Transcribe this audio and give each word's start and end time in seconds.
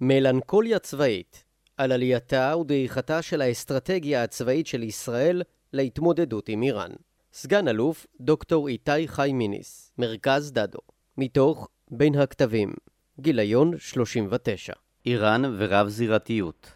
מלנכוליה 0.00 0.78
צבאית 0.78 1.44
על 1.76 1.92
עלייתה 1.92 2.54
ודעיכתה 2.60 3.22
של 3.22 3.40
האסטרטגיה 3.40 4.22
הצבאית 4.22 4.66
של 4.66 4.82
ישראל 4.82 5.42
להתמודדות 5.72 6.48
עם 6.48 6.62
איראן. 6.62 6.90
סגן 7.32 7.68
אלוף 7.68 8.06
דוקטור 8.20 8.68
איתי 8.68 9.08
חי 9.08 9.32
מיניס, 9.32 9.92
מרכז 9.98 10.52
דדו, 10.52 10.78
מתוך 11.16 11.68
בין 11.90 12.14
הכתבים, 12.14 12.72
גיליון 13.20 13.78
39. 13.78 14.72
איראן 15.06 15.42
ורב-זירתיות 15.58 16.72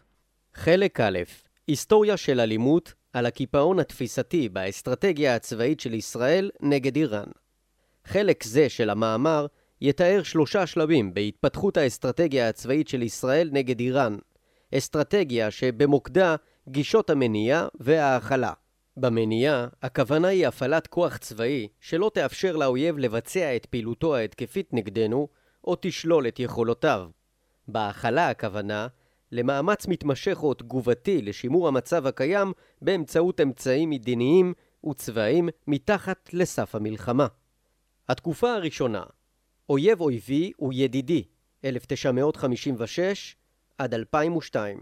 חלק 0.54 1.00
א', 1.00 1.18
היסטוריה 1.66 2.16
של 2.16 2.40
אלימות 2.40 2.94
על 3.12 3.26
הקיפאון 3.26 3.78
התפיסתי 3.78 4.48
באסטרטגיה 4.48 5.34
הצבאית 5.34 5.80
של 5.80 5.94
ישראל 5.94 6.50
נגד 6.60 6.96
איראן. 6.96 7.28
חלק 8.04 8.44
זה 8.44 8.68
של 8.68 8.90
המאמר 8.90 9.46
יתאר 9.86 10.22
שלושה 10.22 10.66
שלבים 10.66 11.14
בהתפתחות 11.14 11.76
האסטרטגיה 11.76 12.48
הצבאית 12.48 12.88
של 12.88 13.02
ישראל 13.02 13.48
נגד 13.52 13.80
איראן, 13.80 14.16
אסטרטגיה 14.74 15.50
שבמוקדה 15.50 16.36
גישות 16.68 17.10
המניעה 17.10 17.68
וההכלה. 17.80 18.52
במניעה, 18.96 19.66
הכוונה 19.82 20.28
היא 20.28 20.46
הפעלת 20.46 20.86
כוח 20.86 21.16
צבאי 21.16 21.68
שלא 21.80 22.10
תאפשר 22.14 22.56
לאויב 22.56 22.98
לבצע 22.98 23.56
את 23.56 23.66
פעילותו 23.66 24.16
ההתקפית 24.16 24.74
נגדנו, 24.74 25.28
או 25.64 25.76
תשלול 25.80 26.28
את 26.28 26.40
יכולותיו. 26.40 27.08
בהכלה 27.68 28.30
הכוונה, 28.30 28.86
למאמץ 29.32 29.86
מתמשך 29.86 30.38
או 30.42 30.54
תגובתי 30.54 31.22
לשימור 31.22 31.68
המצב 31.68 32.06
הקיים 32.06 32.52
באמצעות 32.82 33.40
אמצעים 33.40 33.90
מדיניים 33.90 34.54
וצבאיים 34.90 35.48
מתחת 35.66 36.30
לסף 36.32 36.74
המלחמה. 36.74 37.26
התקופה 38.08 38.54
הראשונה, 38.54 39.02
אויב 39.68 40.00
אויבי 40.00 40.52
הוא 40.56 40.72
ידידי, 40.74 41.24
1956 41.64 43.36
עד 43.78 43.94
2002. 43.94 44.78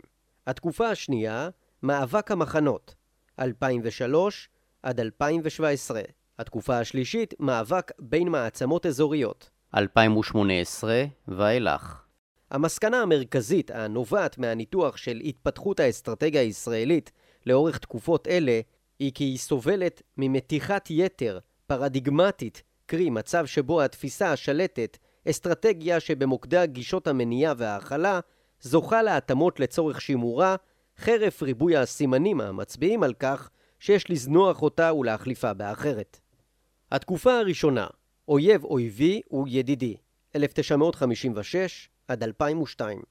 התקופה 0.47 0.89
השנייה, 0.89 1.49
מאבק 1.83 2.30
המחנות, 2.30 2.95
2003 3.39 4.49
עד 4.83 5.01
2017. 5.01 6.01
התקופה 6.39 6.79
השלישית, 6.79 7.35
מאבק 7.41 7.93
בין 7.99 8.29
מעצמות 8.29 8.87
אזוריות. 8.87 9.51
2018 9.77 11.05
ואילך. 11.29 12.02
המסקנה 12.51 13.02
המרכזית 13.02 13.71
הנובעת 13.71 14.39
מהניתוח 14.39 14.96
של 14.96 15.21
התפתחות 15.24 15.80
האסטרטגיה 15.80 16.41
הישראלית 16.41 17.13
לאורך 17.46 17.79
תקופות 17.79 18.29
אלה 18.29 18.61
היא 18.99 19.13
כי 19.15 19.24
היא 19.24 19.39
סובלת 19.39 20.02
ממתיחת 20.17 20.89
יתר 20.91 21.39
פרדיגמטית, 21.67 22.63
קרי 22.93 23.10
מצב 23.10 23.46
שבו 23.46 23.82
התפיסה 23.82 24.32
השלטת, 24.32 24.98
אסטרטגיה 25.30 26.01
שבמוקדה 26.01 26.66
גישות 26.66 27.07
המניעה 27.07 27.54
וההכלה, 27.57 28.21
זוכה 28.60 29.02
להתאמות 29.02 29.60
לצורך 29.60 30.01
שימורה, 30.01 30.57
חרף 30.99 31.43
ריבוי 31.43 31.76
הסימנים 31.76 32.40
המצביעים 32.40 33.02
על 33.02 33.15
כך 33.15 33.51
שיש 33.79 34.10
לזנוח 34.10 34.62
אותה 34.62 34.95
ולהחליפה 34.95 35.54
באחרת. 35.54 36.21
התקופה 36.90 37.38
הראשונה, 37.38 37.87
אויב 38.29 38.65
אויבי 38.65 39.21
הוא 39.29 39.46
ידידי, 39.51 39.96
1956 40.37 41.88
עד 42.09 42.23
2002. 42.23 43.02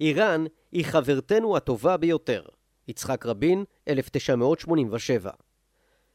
איראן 0.00 0.44
היא 0.72 0.84
חברתנו 0.84 1.56
הטובה 1.56 1.96
ביותר, 1.96 2.42
יצחק 2.88 3.26
רבין, 3.26 3.64
1987. 3.88 5.30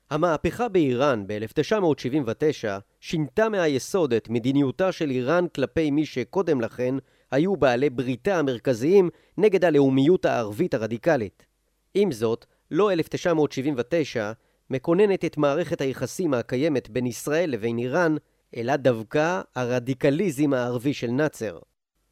המהפכה 0.10 0.68
באיראן 0.68 1.24
ב-1979 1.28 2.68
שינתה 3.00 3.50
מהיסוד 3.50 4.14
את 4.14 4.30
מדיניותה 4.30 4.92
של 4.92 5.10
איראן 5.10 5.46
כלפי 5.56 5.92
מי 5.92 6.06
שקודם 6.06 6.62
לכן 6.62 6.96
היו 7.32 7.56
בעלי 7.56 7.90
בריתה 7.90 8.40
המרכזיים 8.40 9.10
נגד 9.38 9.66
הלאומיות 9.66 10.26
הערבית 10.26 10.74
הרדיקלית. 10.74 11.46
עם 11.94 12.12
זאת, 12.12 12.46
לא 12.72 12.94
1979 12.94 14.32
מקוננת 14.70 15.26
את 15.26 15.38
מערכת 15.38 15.82
היחסים 15.82 16.34
הקיימת 16.34 16.90
בין 16.90 17.06
ישראל 17.06 17.50
לבין 17.50 17.78
איראן, 17.78 18.16
אלא 18.56 18.76
דווקא 18.76 19.42
הרדיקליזם 19.56 20.54
הערבי 20.54 20.94
של 20.94 21.08
נאצר. 21.08 21.60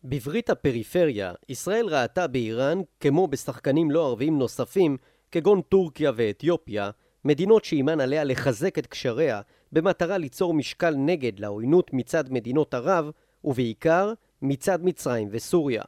בברית 0.04 0.50
הפריפריה, 0.50 1.34
ישראל 1.50 1.86
ראתה 1.90 2.28
באיראן, 2.28 2.82
כמו 3.00 3.28
בשחקנים 3.28 3.92
לא 3.92 4.08
ערביים 4.08 4.38
נוספים, 4.40 4.98
כגון 5.32 5.62
טורקיה 5.62 6.12
ואתיופיה, 6.16 6.92
מדינות 7.26 7.66
שעימן 7.66 8.00
עליה 8.00 8.24
לחזק 8.24 8.80
את 8.80 8.88
קשריה 8.88 9.42
במטרה 9.72 10.18
ליצור 10.18 10.54
משקל 10.54 10.96
נגד 10.98 11.40
לעוינות 11.40 11.94
מצד 11.94 12.32
מדינות 12.32 12.74
ערב, 12.74 13.12
ובעיקר 13.44 14.14
מצד 14.42 14.80
מצרים 14.84 15.28
וסוריה. 15.32 15.84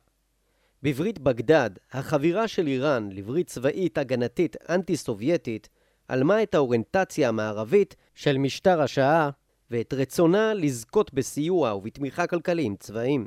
בברית 0.83 1.19
בגדד, 1.19 1.69
החבירה 1.91 2.47
של 2.47 2.67
איראן 2.67 3.09
לברית 3.11 3.47
צבאית 3.47 3.97
הגנתית 3.97 4.55
אנטי-סובייטית 4.69 5.69
עלמה 6.07 6.43
את 6.43 6.55
האוריינטציה 6.55 7.29
המערבית 7.29 7.95
של 8.15 8.37
משטר 8.37 8.81
השעה 8.81 9.29
ואת 9.71 9.93
רצונה 9.93 10.53
לזכות 10.53 11.13
בסיוע 11.13 11.75
ובתמיכה 11.75 12.27
כלכליים 12.27 12.75
צבאיים. 12.75 13.25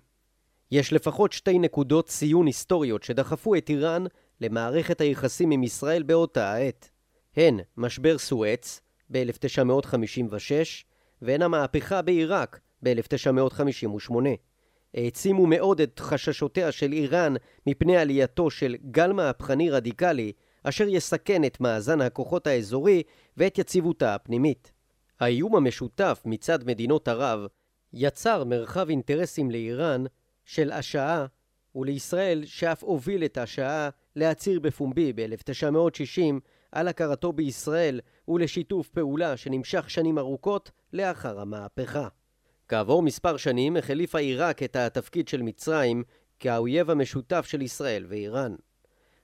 יש 0.70 0.92
לפחות 0.92 1.32
שתי 1.32 1.58
נקודות 1.58 2.06
ציון 2.06 2.46
היסטוריות 2.46 3.02
שדחפו 3.02 3.54
את 3.54 3.68
איראן 3.68 4.04
למערכת 4.40 5.00
היחסים 5.00 5.50
עם 5.50 5.62
ישראל 5.62 6.02
באותה 6.02 6.52
העת. 6.52 6.90
הן 7.38 7.60
משבר 7.76 8.18
סואץ 8.18 8.80
ב-1956 9.10 10.52
והן 11.22 11.42
המהפכה 11.42 12.02
בעיראק 12.02 12.60
ב-1958. 12.82 14.14
העצימו 14.94 15.46
מאוד 15.46 15.80
את 15.80 15.98
חששותיה 15.98 16.72
של 16.72 16.92
איראן 16.92 17.34
מפני 17.66 17.96
עלייתו 17.96 18.50
של 18.50 18.76
גל 18.90 19.12
מהפכני 19.12 19.70
רדיקלי 19.70 20.32
אשר 20.62 20.88
יסכן 20.88 21.44
את 21.44 21.60
מאזן 21.60 22.00
הכוחות 22.00 22.46
האזורי 22.46 23.02
ואת 23.36 23.58
יציבותה 23.58 24.14
הפנימית. 24.14 24.72
האיום 25.20 25.56
המשותף 25.56 26.22
מצד 26.24 26.64
מדינות 26.64 27.08
ערב 27.08 27.46
יצר 27.92 28.44
מרחב 28.44 28.88
אינטרסים 28.88 29.50
לאיראן 29.50 30.04
של 30.44 30.72
השעה 30.72 31.26
ולישראל 31.74 32.44
שאף 32.44 32.84
הוביל 32.84 33.24
את 33.24 33.38
השעה 33.38 33.88
להצהיר 34.16 34.60
בפומבי 34.60 35.12
ב-1960 35.12 36.40
על 36.72 36.88
הכרתו 36.88 37.32
בישראל 37.32 38.00
ולשיתוף 38.28 38.88
פעולה 38.88 39.36
שנמשך 39.36 39.90
שנים 39.90 40.18
ארוכות 40.18 40.70
לאחר 40.92 41.40
המהפכה. 41.40 42.08
כעבור 42.68 43.02
מספר 43.02 43.36
שנים 43.36 43.76
החליפה 43.76 44.18
עיראק 44.18 44.62
את 44.62 44.76
התפקיד 44.76 45.28
של 45.28 45.42
מצרים 45.42 46.02
כאויב 46.38 46.90
המשותף 46.90 47.46
של 47.48 47.62
ישראל 47.62 48.04
ואיראן. 48.08 48.54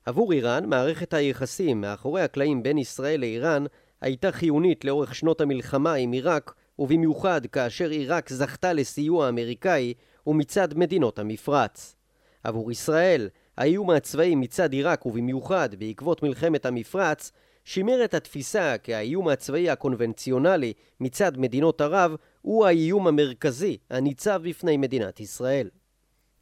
עבור 0.06 0.32
איראן, 0.32 0.66
מערכת 0.66 1.14
היחסים 1.14 1.80
מאחורי 1.80 2.22
הקלעים 2.22 2.62
בין 2.62 2.78
ישראל 2.78 3.20
לאיראן 3.20 3.64
הייתה 4.00 4.32
חיונית 4.32 4.84
לאורך 4.84 5.14
שנות 5.14 5.40
המלחמה 5.40 5.94
עם 5.94 6.12
עיראק, 6.12 6.54
ובמיוחד 6.78 7.46
כאשר 7.46 7.90
עיראק 7.90 8.30
זכתה 8.30 8.72
לסיוע 8.72 9.28
אמריקאי 9.28 9.94
ומצד 10.26 10.74
מדינות 10.74 11.18
המפרץ. 11.18 11.96
עבור 12.44 12.72
ישראל, 12.72 13.28
האיום 13.56 13.90
הצבאי 13.90 14.34
מצד 14.34 14.72
עיראק 14.72 15.06
ובמיוחד 15.06 15.68
בעקבות 15.78 16.22
מלחמת 16.22 16.66
המפרץ 16.66 17.32
שימר 17.64 18.04
את 18.04 18.14
התפיסה 18.14 18.78
כי 18.82 18.94
האיום 18.94 19.28
הצבאי 19.28 19.70
הקונבנציונלי 19.70 20.72
מצד 21.00 21.38
מדינות 21.38 21.80
ערב 21.80 22.16
הוא 22.42 22.66
האיום 22.66 23.06
המרכזי 23.06 23.76
הניצב 23.90 24.42
בפני 24.44 24.76
מדינת 24.76 25.20
ישראל. 25.20 25.70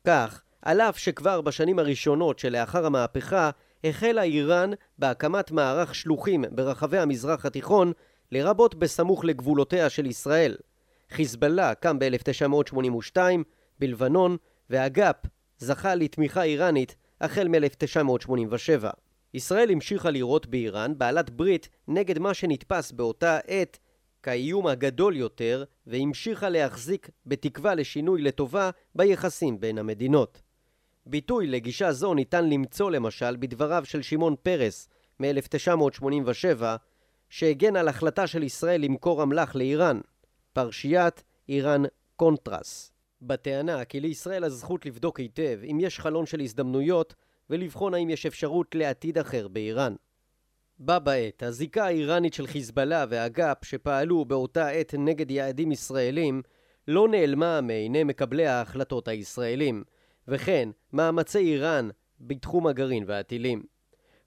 כך, 0.05 0.43
על 0.62 0.81
אף 0.81 0.99
שכבר 0.99 1.41
בשנים 1.41 1.78
הראשונות 1.78 2.39
שלאחר 2.39 2.87
המהפכה 2.87 3.50
החלה 3.84 4.23
איראן 4.23 4.71
בהקמת 4.99 5.50
מערך 5.50 5.94
שלוחים 5.94 6.44
ברחבי 6.50 6.99
המזרח 6.99 7.47
התיכון, 7.47 7.93
לרבות 8.33 8.75
בסמוך 8.75 9.25
לגבולותיה 9.25 9.91
של 9.91 10.06
ישראל. 10.06 10.56
חיזבאללה 11.11 11.75
קם 11.75 11.99
ב-1982 11.99 13.17
בלבנון, 13.79 14.37
והגאפ 14.71 15.17
זכה 15.59 15.94
לתמיכה 15.94 16.43
איראנית 16.43 16.97
החל 17.22 17.49
מ-1987. 17.49 18.87
ישראל 19.35 19.70
המשיכה 19.70 20.11
לראות 20.11 20.46
באיראן 20.46 20.99
בעלת 20.99 21.31
ברית 21.31 21.69
נגד 21.88 22.19
מה 22.19 22.35
שנתפס 22.35 22.93
באותה 22.93 23.38
עת 23.46 23.79
כאיום 24.23 24.67
הגדול 24.67 25.17
יותר, 25.17 25.64
והמשיכה 25.87 26.49
להחזיק 26.49 27.11
בתקווה 27.26 27.75
לשינוי 27.75 28.23
לטובה 28.23 28.70
ביחסים 28.94 29.61
בין 29.61 29.79
המדינות. 29.79 30.43
ביטוי 31.06 31.46
לגישה 31.46 31.93
זו 31.93 32.14
ניתן 32.14 32.49
למצוא 32.49 32.91
למשל 32.91 33.37
בדבריו 33.37 33.85
של 33.85 34.02
שמעון 34.02 34.35
פרס 34.43 34.88
מ-1987, 35.20 36.62
שהגן 37.31 37.76
על 37.76 37.88
החלטה 37.88 38.26
של 38.26 38.43
ישראל 38.43 38.81
למכור 38.81 39.23
אמל"ח 39.23 39.55
לאיראן, 39.55 40.00
פרשיית 40.52 41.23
איראן 41.49 41.82
קונטרס. 42.17 42.92
בטענה 43.22 43.84
כי 43.84 44.00
לישראל 44.00 44.44
הזכות 44.44 44.86
לבדוק 44.86 45.20
היטב 45.20 45.60
אם 45.70 45.78
יש 45.80 46.00
חלון 46.00 46.26
של 46.26 46.40
הזדמנויות 46.40 47.14
ולבחון 47.50 47.94
האם 47.94 48.10
יש 48.10 48.26
אפשרות 48.26 48.74
לעתיד 48.74 49.19
אחר 49.19 49.48
באיראן. 49.48 49.94
בה 50.78 50.98
בעת, 50.98 51.42
הזיקה 51.42 51.84
האיראנית 51.84 52.34
של 52.34 52.46
חיזבאללה 52.46 53.04
והגאפ 53.08 53.64
שפעלו 53.64 54.24
באותה 54.24 54.69
עת 54.69 54.94
נגד 54.98 55.30
יעדים 55.30 55.72
ישראלים 55.72 56.42
לא 56.88 57.08
נעלמה 57.08 57.60
מעיני 57.60 58.04
מקבלי 58.04 58.46
ההחלטות 58.46 59.08
הישראלים, 59.08 59.84
וכן 60.28 60.69
מאמצי 60.92 61.38
איראן 61.38 61.88
בתחום 62.20 62.66
הגרעין 62.66 63.04
והטילים. 63.06 63.62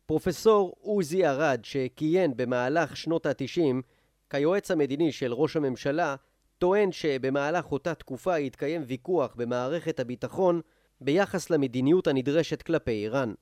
פרופסור 0.06 0.76
עוזי 0.80 1.26
ארד, 1.26 1.60
שכיהן 1.64 2.32
במהלך 2.36 2.98
שנות 2.98 3.26
ה-90 3.26 3.82
כיועץ 4.30 4.72
המדיני 4.72 5.12
של 5.12 5.34
ראש 5.34 5.56
הממשלה, 5.56 6.16
טוען 6.58 6.92
שבמהלך 6.92 7.72
אותה 7.72 7.94
תקופה 7.94 8.36
התקיים 8.36 8.84
ויכוח 8.88 9.36
במערכת 9.36 10.00
הביטחון 10.00 10.62
ביחס 11.02 11.50
למדיניות 11.50 12.08
הנדרשת 12.08 12.62
כלפי 12.62 12.92
איראן. 12.92 13.34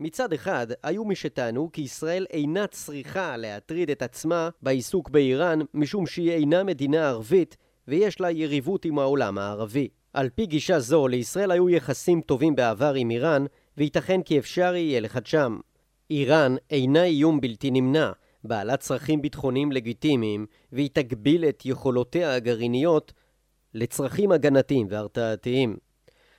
מצד 0.00 0.32
אחד, 0.32 0.66
היו 0.82 1.04
מי 1.04 1.14
שטענו 1.14 1.70
כי 1.72 1.82
ישראל 1.82 2.26
אינה 2.30 2.66
צריכה 2.66 3.36
להטריד 3.36 3.90
את 3.90 4.02
עצמה 4.02 4.48
בעיסוק 4.62 5.10
באיראן 5.10 5.58
משום 5.74 6.06
שהיא 6.06 6.32
אינה 6.32 6.64
מדינה 6.64 7.08
ערבית 7.08 7.56
ויש 7.88 8.20
לה 8.20 8.30
יריבות 8.30 8.84
עם 8.84 8.98
העולם 8.98 9.38
הערבי. 9.38 9.88
על 10.12 10.28
פי 10.34 10.46
גישה 10.46 10.78
זו, 10.78 11.08
לישראל 11.08 11.50
היו 11.50 11.70
יחסים 11.70 12.20
טובים 12.20 12.56
בעבר 12.56 12.94
עם 12.94 13.10
איראן 13.10 13.44
וייתכן 13.76 14.22
כי 14.22 14.38
אפשר 14.38 14.74
יהיה 14.74 15.00
לחדשם. 15.00 15.58
איראן 16.10 16.56
אינה 16.70 17.04
איום 17.04 17.40
בלתי 17.40 17.70
נמנע, 17.70 18.12
בעלת 18.44 18.80
צרכים 18.80 19.22
ביטחוניים 19.22 19.72
לגיטימיים, 19.72 20.46
והיא 20.72 20.90
תגביל 20.92 21.44
את 21.44 21.62
יכולותיה 21.66 22.34
הגרעיניות 22.34 23.12
לצרכים 23.74 24.32
הגנתיים 24.32 24.86
והרתעתיים. 24.90 25.76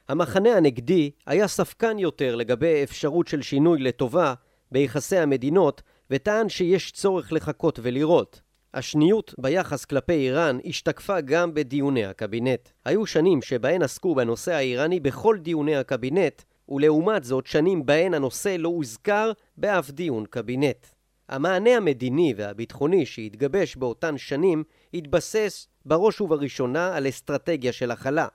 המחנה 0.10 0.58
הנגדי 0.58 1.12
היה 1.26 1.48
ספקן 1.48 2.00
יותר 2.00 2.36
לגבי 2.36 2.84
אפשרות 2.84 3.28
של 3.28 3.42
שינוי 3.42 3.80
לטובה 3.80 4.34
ביחסי 4.72 5.18
המדינות, 5.18 5.82
וטען 6.10 6.50
שיש 6.50 6.92
צורך 6.92 7.34
לחכות 7.34 7.80
ולראות. 7.84 8.42
השניות 8.74 9.36
ביחס 9.38 9.86
כלפי 9.86 10.14
איראן 10.14 10.58
השתקפה 10.66 11.22
גם 11.22 11.54
בדיוני 11.54 12.06
הקבינט. 12.06 12.70
היו 12.86 13.06
שנים 13.06 13.42
שבהן 13.42 13.82
עסקו 13.82 14.16
בנושא 14.16 14.54
האיראני 14.54 15.00
בכל 15.00 15.38
דיוני 15.42 15.76
הקבינט, 15.76 16.42
ולעומת 16.70 17.24
זאת 17.24 17.48
שנים 17.48 17.86
בהן 17.86 18.14
הנושא 18.14 18.56
לא 18.60 18.70
הוזכר 18.70 19.32
באף 19.58 19.92
דיון 19.92 20.26
קבינט. 20.30 20.86
המענה 21.30 21.78
המדיני 21.78 22.34
והביטחוני 22.38 23.06
שהתגבש 23.06 23.76
באותן 23.76 24.18
שנים 24.18 24.64
התבסס 24.94 25.68
בראש 25.86 26.22
ובראשונה 26.22 26.96
על 26.96 27.08
אסטרטגיה 27.10 27.72
של 27.72 27.92
הכלה. 27.92 28.28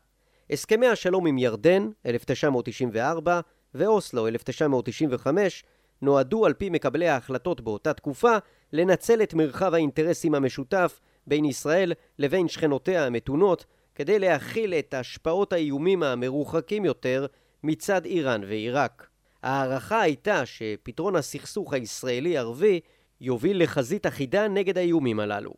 הסכמי 0.51 0.87
השלום 0.87 1.27
עם 1.27 1.39
ירדן, 1.39 1.89
1994, 2.07 3.41
ואוסלו, 3.75 4.29
1995, 4.29 5.65
נועדו 6.03 6.47
על 6.47 6.53
פי 6.53 6.71
מקבלי 6.71 7.09
ההחלטות 7.09 7.61
באותה 7.61 7.93
תקופה 7.93 8.37
לנצל 8.73 9.23
את 9.23 9.35
מרחב 9.35 9.75
האינטרסים 9.75 10.35
המשותף 10.35 11.01
בין 11.27 11.45
ישראל 11.45 11.93
לבין 12.19 12.49
שכנותיה 12.49 13.07
המתונות 13.07 13.65
כדי 13.95 14.19
להכיל 14.19 14.75
את 14.75 14.95
השפעות 14.95 15.53
האיומים 15.53 16.03
המרוחקים 16.03 16.85
יותר 16.85 17.27
מצד 17.63 18.05
איראן 18.05 18.45
ועיראק. 18.45 19.09
ההערכה 19.43 20.01
הייתה 20.01 20.47
שפתרון 20.47 21.17
הסכסוך 21.17 21.73
הישראלי-ערבי 21.73 22.81
יוביל 23.21 23.63
לחזית 23.63 24.07
אחידה 24.07 24.49
נגד 24.49 24.79
האיומים 24.79 25.21
הללו. 25.21 25.55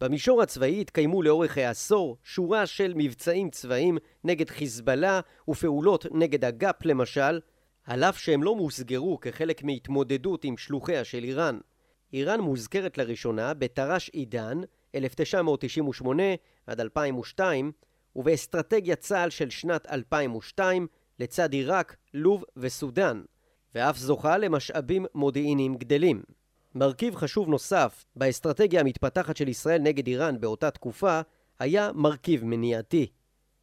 במישור 0.00 0.42
הצבאי 0.42 0.80
התקיימו 0.80 1.22
לאורך 1.22 1.58
העשור 1.58 2.16
שורה 2.24 2.66
של 2.66 2.92
מבצעים 2.96 3.50
צבאיים 3.50 3.98
נגד 4.24 4.50
חיזבאללה 4.50 5.20
ופעולות 5.48 6.06
נגד 6.12 6.44
הגאפ 6.44 6.84
למשל, 6.84 7.40
על 7.84 8.04
אף 8.04 8.18
שהם 8.18 8.42
לא 8.42 8.56
מוסגרו 8.56 9.20
כחלק 9.20 9.62
מהתמודדות 9.62 10.44
עם 10.44 10.56
שלוחיה 10.56 11.04
של 11.04 11.24
איראן. 11.24 11.58
איראן 12.12 12.40
מוזכרת 12.40 12.98
לראשונה 12.98 13.54
בתר"ש 13.54 14.08
עידן 14.08 14.60
1998 14.94 16.22
עד 16.66 16.80
2002 16.80 17.72
ובאסטרטגיית 18.16 18.98
צה"ל 18.98 19.30
של 19.30 19.50
שנת 19.50 19.86
2002 19.86 20.86
לצד 21.20 21.52
עיראק, 21.52 21.96
לוב 22.14 22.44
וסודאן, 22.56 23.22
ואף 23.74 23.98
זוכה 23.98 24.38
למשאבים 24.38 25.06
מודיעיניים 25.14 25.74
גדלים. 25.74 26.22
מרכיב 26.74 27.16
חשוב 27.16 27.48
נוסף 27.48 28.04
באסטרטגיה 28.16 28.80
המתפתחת 28.80 29.36
של 29.36 29.48
ישראל 29.48 29.80
נגד 29.82 30.06
איראן 30.06 30.40
באותה 30.40 30.70
תקופה 30.70 31.20
היה 31.58 31.90
מרכיב 31.94 32.44
מניעתי. 32.44 33.06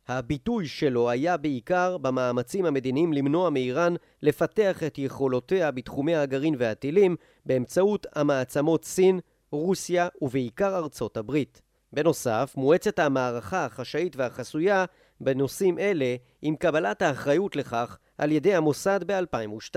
הביטוי 0.07 0.67
שלו 0.67 1.09
היה 1.09 1.37
בעיקר 1.37 1.97
במאמצים 1.97 2.65
המדיניים 2.65 3.13
למנוע 3.13 3.49
מאיראן 3.49 3.93
לפתח 4.21 4.83
את 4.83 4.97
יכולותיה 4.97 5.71
בתחומי 5.71 6.15
הגרעין 6.15 6.55
והטילים 6.57 7.15
באמצעות 7.45 8.07
המעצמות 8.15 8.85
סין, 8.85 9.19
רוסיה 9.51 10.07
ובעיקר 10.21 10.77
ארצות 10.77 11.17
הברית. 11.17 11.61
בנוסף, 11.93 12.53
מועצת 12.57 12.99
המערכה 12.99 13.65
החשאית 13.65 14.15
והחסויה 14.15 14.85
בנושאים 15.23 15.79
אלה 15.79 16.15
עם 16.41 16.55
קבלת 16.55 17.01
האחריות 17.01 17.55
לכך 17.55 17.97
על 18.17 18.31
ידי 18.31 18.55
המוסד 18.55 18.99
ב-2002. 19.05 19.75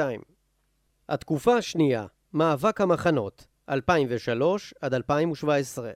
התקופה 1.08 1.56
השנייה, 1.56 2.06
מאבק 2.32 2.81
המחנות, 2.81 3.46
2003 3.69 4.75
עד 4.81 4.94
2017. 4.94 5.91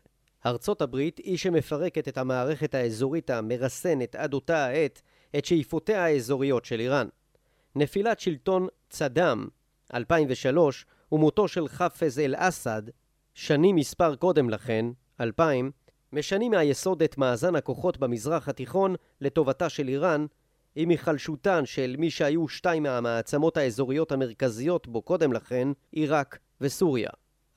ארצות 0.47 0.83
הברית 0.83 1.19
היא 1.19 1.39
שמפרקת 1.39 2.09
את 2.09 2.19
המערכת 2.19 2.75
האזורית 2.75 3.31
המרסנת 3.31 4.15
עד 4.15 4.35
אותה 4.35 4.67
העת 4.67 5.03
את 5.39 5.45
שאיפותיה 5.45 6.05
האזוריות 6.05 6.65
של 6.65 6.81
איראן. 6.81 7.09
נפילת 7.77 8.21
שלטון 8.21 8.67
צדאם, 8.91 9.49
2003, 9.95 10.87
ומותו 11.13 11.49
של 11.49 11.69
חאפז 11.69 12.19
אל-אסד, 12.19 12.83
שנים 13.35 13.77
מספר 13.77 14.17
קודם 14.17 14.51
לכן, 14.51 14.87
2000, 15.21 15.71
משנים 16.13 16.51
מהיסוד 16.51 17.03
את 17.03 17.19
מאזן 17.19 17.57
הכוחות 17.57 17.99
במזרח 17.99 18.49
התיכון 18.49 18.95
לטובתה 19.21 19.69
של 19.69 19.89
איראן, 19.89 20.27
עם 20.77 20.89
היחלשותן 20.89 21.67
של 21.67 21.95
מי 21.99 22.11
שהיו 22.11 22.49
שתיים 22.49 22.83
מהמעצמות 22.83 23.57
האזוריות 23.57 24.13
המרכזיות 24.13 24.87
בו 24.87 25.03
קודם 25.03 25.33
לכן, 25.33 25.69
עיראק 25.93 26.39
וסוריה. 26.61 27.11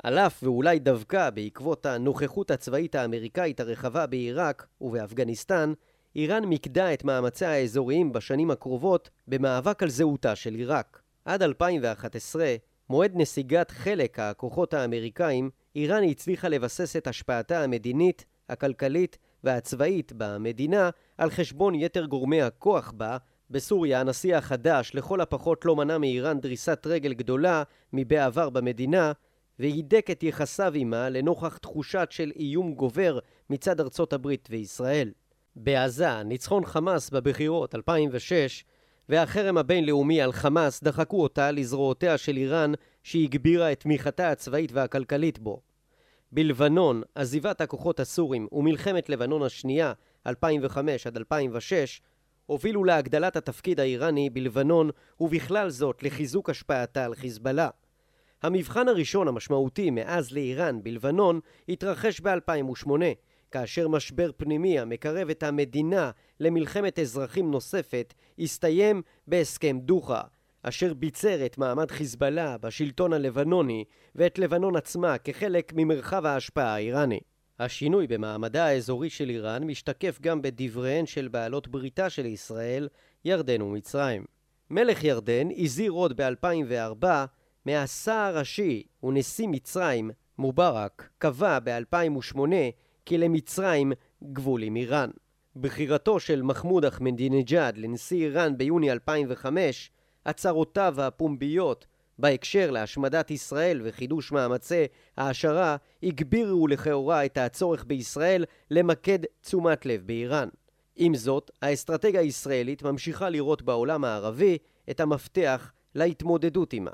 על 0.03 0.19
אף 0.19 0.43
ואולי 0.43 0.79
דווקא 0.79 1.29
בעקבות 1.29 1.85
הנוכחות 1.85 2.51
הצבאית 2.51 2.95
האמריקאית 2.95 3.59
הרחבה 3.59 4.07
בעיראק 4.07 4.67
ובאפגניסטן, 4.81 5.73
איראן 6.15 6.45
מיקדה 6.45 6.93
את 6.93 7.03
מאמציה 7.03 7.51
האזוריים 7.51 8.13
בשנים 8.13 8.51
הקרובות 8.51 9.09
במאבק 9.27 9.83
על 9.83 9.89
זהותה 9.89 10.35
של 10.35 10.53
עיראק. 10.53 11.01
עד 11.25 11.43
2011, 11.43 12.55
מועד 12.89 13.11
נסיגת 13.15 13.71
חלק 13.71 14.19
הכוחות 14.19 14.73
האמריקאים, 14.73 15.49
איראן 15.75 16.03
הצליחה 16.03 16.47
לבסס 16.47 16.95
את 16.95 17.07
השפעתה 17.07 17.63
המדינית 17.63 18.25
הכלכלית 18.51 19.17
והצבאית 19.43 20.13
במדינה 20.17 20.89
על 21.17 21.29
חשבון 21.29 21.75
יתר 21.75 22.05
גורמי 22.05 22.41
הכוח 22.41 22.91
בה, 22.91 23.17
בסוריה 23.49 23.99
הנשיא 23.99 24.35
החדש 24.35 24.91
לכל 24.93 25.21
הפחות 25.21 25.65
לא 25.65 25.75
מנע 25.75 25.97
מאיראן 25.97 26.39
דריסת 26.39 26.87
רגל 26.87 27.13
גדולה 27.13 27.63
מבעבר 27.93 28.49
במדינה, 28.49 29.11
והידק 29.59 30.07
את 30.11 30.23
יחסיו 30.23 30.73
עימה 30.73 31.09
לנוכח 31.09 31.57
תחושת 31.57 32.07
של 32.09 32.31
איום 32.35 32.73
גובר 32.73 33.19
מצד 33.49 33.79
ארצות 33.79 34.13
הברית 34.13 34.47
וישראל. 34.51 35.11
בעזה, 35.55 36.23
ניצחון 36.23 36.65
חמאס 36.65 37.09
בבחירות 37.09 37.75
2006 37.75 38.63
והחרם 39.09 39.57
הבינלאומי 39.57 40.21
על 40.21 40.31
חמאס 40.31 40.83
דחקו 40.83 41.23
אותה 41.23 41.51
לזרועותיה 41.51 42.17
של 42.17 42.37
איראן 42.37 42.71
שהגבירה 43.03 43.71
את 43.71 43.79
תמיכתה 43.79 44.31
הצבאית 44.31 44.71
והכלכלית 44.71 45.39
בו. 45.39 45.61
בלבנון, 46.33 47.01
עזיבת 47.15 47.61
הכוחות 47.61 47.99
הסורים 47.99 48.47
ומלחמת 48.51 49.09
לבנון 49.09 49.43
השנייה 49.43 49.93
2005 50.27 51.07
עד 51.07 51.17
2006 51.17 52.01
הובילו 52.45 52.83
להגדלת 52.83 53.35
התפקיד 53.35 53.79
האיראני 53.79 54.29
בלבנון 54.29 54.89
ובכלל 55.19 55.69
זאת 55.69 56.03
לחיזוק 56.03 56.49
השפעתה 56.49 57.05
על 57.05 57.15
חיזבאללה. 57.15 57.69
המבחן 58.43 58.87
הראשון 58.87 59.27
המשמעותי 59.27 59.89
מאז 59.89 60.31
לאיראן 60.31 60.83
בלבנון 60.83 61.39
התרחש 61.69 62.21
ב-2008 62.21 62.89
כאשר 63.51 63.87
משבר 63.87 64.31
פנימי 64.37 64.79
המקרב 64.79 65.29
את 65.29 65.43
המדינה 65.43 66.11
למלחמת 66.39 66.99
אזרחים 66.99 67.51
נוספת 67.51 68.13
הסתיים 68.39 69.01
בהסכם 69.27 69.79
דוחה 69.79 70.21
אשר 70.63 70.93
ביצר 70.93 71.45
את 71.45 71.57
מעמד 71.57 71.91
חיזבאללה 71.91 72.57
בשלטון 72.57 73.13
הלבנוני 73.13 73.83
ואת 74.15 74.39
לבנון 74.39 74.75
עצמה 74.75 75.17
כחלק 75.17 75.73
ממרחב 75.75 76.25
ההשפעה 76.25 76.73
האיראני. 76.73 77.19
השינוי 77.59 78.07
במעמדה 78.07 78.65
האזורי 78.65 79.09
של 79.09 79.29
איראן 79.29 79.63
משתקף 79.63 80.19
גם 80.21 80.41
בדבריהן 80.41 81.05
של 81.05 81.27
בעלות 81.27 81.67
בריתה 81.67 82.09
של 82.09 82.25
ישראל, 82.25 82.87
ירדן 83.25 83.61
ומצרים. 83.61 84.25
מלך 84.69 85.03
ירדן 85.03 85.47
הזהיר 85.57 85.91
עוד 85.91 86.21
ב-2004 86.21 87.05
מהשר 87.65 88.11
הראשי 88.11 88.83
ונשיא 89.03 89.47
מצרים, 89.47 90.11
מובארק, 90.37 91.09
קבע 91.17 91.59
ב-2008 91.63 92.39
כי 93.05 93.17
למצרים 93.17 93.91
גבול 94.23 94.63
עם 94.63 94.75
איראן. 94.75 95.09
בחירתו 95.55 96.19
של 96.19 96.41
מחמוד 96.41 96.85
אחמדינג'אד 96.85 97.77
לנשיא 97.77 98.25
איראן 98.25 98.57
ביוני 98.57 98.91
2005 98.91 99.91
הצהרותיו 100.25 101.01
הפומביות 101.01 101.85
בהקשר 102.19 102.71
להשמדת 102.71 103.31
ישראל 103.31 103.81
וחידוש 103.83 104.31
מאמצי 104.31 104.85
העשרה 105.17 105.75
הגבירו 106.03 106.67
לכאורה 106.67 107.25
את 107.25 107.37
הצורך 107.37 107.85
בישראל 107.87 108.45
למקד 108.71 109.19
תשומת 109.41 109.85
לב 109.85 110.01
באיראן. 110.05 110.49
עם 110.95 111.15
זאת, 111.15 111.51
האסטרטגיה 111.61 112.21
הישראלית 112.21 112.83
ממשיכה 112.83 113.29
לראות 113.29 113.61
בעולם 113.61 114.03
הערבי 114.03 114.57
את 114.89 114.99
המפתח 114.99 115.71
להתמודדות 115.95 116.73
עימה. 116.73 116.91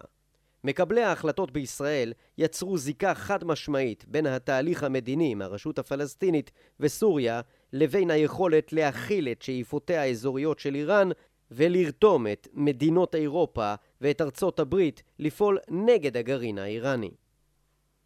מקבלי 0.64 1.04
ההחלטות 1.04 1.52
בישראל 1.52 2.14
יצרו 2.38 2.78
זיקה 2.78 3.14
חד 3.14 3.44
משמעית 3.44 4.06
בין 4.08 4.26
התהליך 4.26 4.84
המדיני 4.84 5.32
עם 5.32 5.42
הרשות 5.42 5.80
הפלסטינית 5.80 6.52
וסוריה 6.80 7.42
לבין 7.74 8.12
היכולת 8.12 8.74
להכיל 8.74 9.28
את 9.28 9.42
שאיפותיה 9.42 10.02
האזוריות 10.02 10.60
של 10.60 10.76
איראן 10.76 11.10
ולרתום 11.52 12.28
את 12.28 12.48
מדינות 12.54 13.16
אירופה 13.16 13.74
ואת 14.02 14.22
ארצות 14.22 14.60
הברית 14.60 15.04
לפעול 15.20 15.58
נגד 15.70 16.18
הגרעין 16.18 16.58
האיראני. 16.58 17.12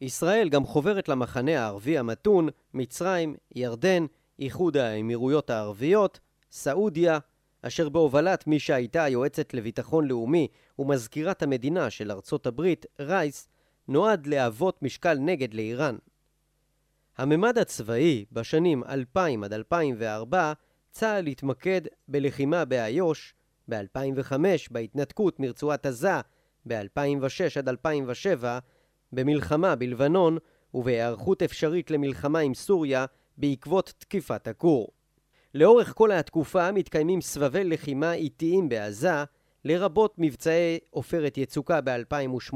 ישראל 0.01 0.49
גם 0.49 0.65
חוברת 0.65 1.09
למחנה 1.09 1.63
הערבי 1.63 1.97
המתון, 1.97 2.49
מצרים, 2.73 3.35
ירדן, 3.55 4.05
איחוד 4.39 4.77
האמירויות 4.77 5.49
הערביות, 5.49 6.19
סעודיה, 6.51 7.19
אשר 7.61 7.89
בהובלת 7.89 8.47
מי 8.47 8.59
שהייתה 8.59 9.03
היועצת 9.03 9.53
לביטחון 9.53 10.07
לאומי 10.07 10.47
ומזכירת 10.79 11.43
המדינה 11.43 11.89
של 11.89 12.11
ארצות 12.11 12.47
הברית, 12.47 12.85
רייס, 12.99 13.47
נועד 13.87 14.27
להוות 14.27 14.83
משקל 14.83 15.17
נגד 15.19 15.53
לאיראן. 15.53 15.95
הממד 17.17 17.57
הצבאי 17.57 18.25
בשנים 18.31 18.83
2000 18.83 19.43
עד 19.43 19.53
2004 19.53 20.53
צה"ל 20.91 21.27
התמקד 21.27 21.81
בלחימה 22.07 22.65
באיו"ש, 22.65 23.33
ב-2005 23.69 24.33
בהתנתקות 24.71 25.39
מרצועת 25.39 25.85
עזה, 25.85 26.21
ב-2006 26.67 27.59
עד 27.59 27.69
2007 27.69 28.59
במלחמה 29.11 29.75
בלבנון 29.75 30.37
ובהיערכות 30.73 31.43
אפשרית 31.43 31.91
למלחמה 31.91 32.39
עם 32.39 32.53
סוריה 32.53 33.05
בעקבות 33.37 33.93
תקיפת 33.97 34.47
הכור. 34.47 34.87
לאורך 35.53 35.93
כל 35.95 36.11
התקופה 36.11 36.71
מתקיימים 36.71 37.21
סבבי 37.21 37.63
לחימה 37.63 38.13
איטיים 38.13 38.69
בעזה, 38.69 39.23
לרבות 39.65 40.15
מבצעי 40.17 40.79
עופרת 40.89 41.37
יצוקה 41.37 41.81
ב-2008, 41.81 42.55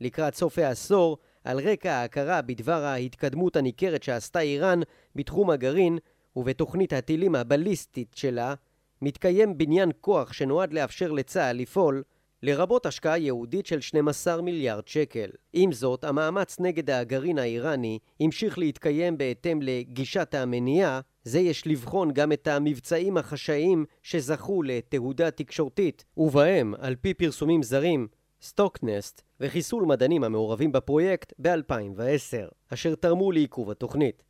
לקראת 0.00 0.34
סוף 0.34 0.58
העשור, 0.58 1.18
על 1.44 1.60
רקע 1.60 1.92
ההכרה 1.92 2.42
בדבר 2.42 2.84
ההתקדמות 2.84 3.56
הניכרת 3.56 4.02
שעשתה 4.02 4.40
איראן 4.40 4.80
בתחום 5.14 5.50
הגרעין 5.50 5.98
ובתוכנית 6.38 6.92
הטילים 6.92 7.34
הבליסטית 7.34 8.14
שלה, 8.14 8.54
מתקיים 9.02 9.58
בניין 9.58 9.90
כוח 10.00 10.32
שנועד 10.32 10.72
לאפשר 10.72 11.12
לצה"ל 11.12 11.56
לפעול, 11.56 12.02
לרבות 12.42 12.86
השקעה 12.86 13.18
ייעודית 13.18 13.66
של 13.66 13.80
12 13.80 14.42
מיליארד 14.42 14.88
שקל. 14.88 15.30
עם 15.52 15.72
זאת, 15.72 16.04
המאמץ 16.04 16.56
נגד 16.60 16.90
הגרעין 16.90 17.38
האיראני 17.38 17.98
המשיך 18.20 18.58
להתקיים 18.58 19.18
בהתאם 19.18 19.62
לגישת 19.62 20.34
המניעה, 20.34 21.00
זה 21.24 21.40
יש 21.40 21.66
לבחון 21.66 22.12
גם 22.12 22.32
את 22.32 22.46
המבצעים 22.46 23.16
החשאיים 23.16 23.84
שזכו 24.02 24.62
לתהודה 24.62 25.30
תקשורתית, 25.30 26.04
ובהם, 26.16 26.74
על 26.78 26.96
פי 26.96 27.14
פרסומים 27.14 27.62
זרים, 27.62 28.08
סטוקנסט 28.42 29.22
וחיסול 29.40 29.84
מדענים 29.84 30.24
המעורבים 30.24 30.72
בפרויקט 30.72 31.32
ב-2010, 31.38 32.50
אשר 32.72 32.94
תרמו 32.94 33.32
לעיכוב 33.32 33.70
התוכנית. 33.70 34.22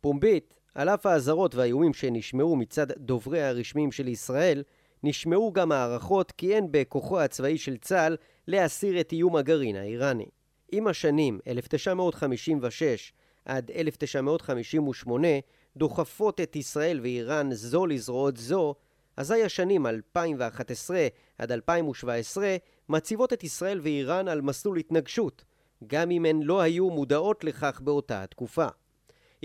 פומבית, 0.00 0.54
על 0.76 0.88
אף 0.88 1.06
האזהרות 1.06 1.54
והאיומים 1.54 1.94
שנשמעו 1.94 2.56
מצד 2.56 2.86
דובריה 2.92 3.48
הרשמיים 3.48 3.92
של 3.92 4.08
ישראל, 4.08 4.62
נשמעו 5.02 5.52
גם 5.52 5.72
הערכות 5.72 6.32
כי 6.32 6.54
אין 6.54 6.66
בכוחו 6.70 7.20
הצבאי 7.20 7.58
של 7.58 7.76
צה"ל 7.76 8.16
להסיר 8.48 9.00
את 9.00 9.12
איום 9.12 9.36
הגרעין 9.36 9.76
האיראני. 9.76 10.26
עם 10.72 10.86
השנים 10.86 11.38
1956 11.46 13.12
עד 13.44 13.70
1958 13.70 15.28
דוחפות 15.76 16.40
את 16.40 16.56
ישראל 16.56 17.00
ואיראן 17.00 17.52
זו 17.52 17.86
לזרועות 17.86 18.36
זו, 18.36 18.74
אזי 19.16 19.42
השנים 19.42 19.86
2011 19.86 21.06
עד 21.38 21.52
2017 21.52 22.56
מציבות 22.88 23.32
את 23.32 23.44
ישראל 23.44 23.80
ואיראן 23.82 24.28
על 24.28 24.40
מסלול 24.40 24.78
התנגשות, 24.78 25.44
גם 25.86 26.10
אם 26.10 26.24
הן 26.24 26.42
לא 26.42 26.60
היו 26.60 26.90
מודעות 26.90 27.44
לכך 27.44 27.80
באותה 27.84 28.22
התקופה. 28.22 28.66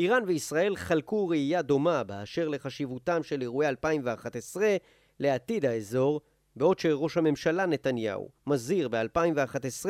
איראן 0.02 0.24
וישראל 0.28 0.76
חלקו 0.76 1.28
ראייה 1.28 1.62
דומה 1.62 2.04
באשר 2.04 2.48
לחשיבותם 2.48 3.24
של 3.24 3.42
אירועי 3.42 3.70
2011 3.70 4.76
לעתיד 5.20 5.66
האזור, 5.66 6.22
בעוד 6.56 6.80
שראש 6.80 7.18
הממשלה 7.18 7.66
נתניהו 7.66 8.30
מזהיר 8.48 8.88
ב-2011 8.88 9.86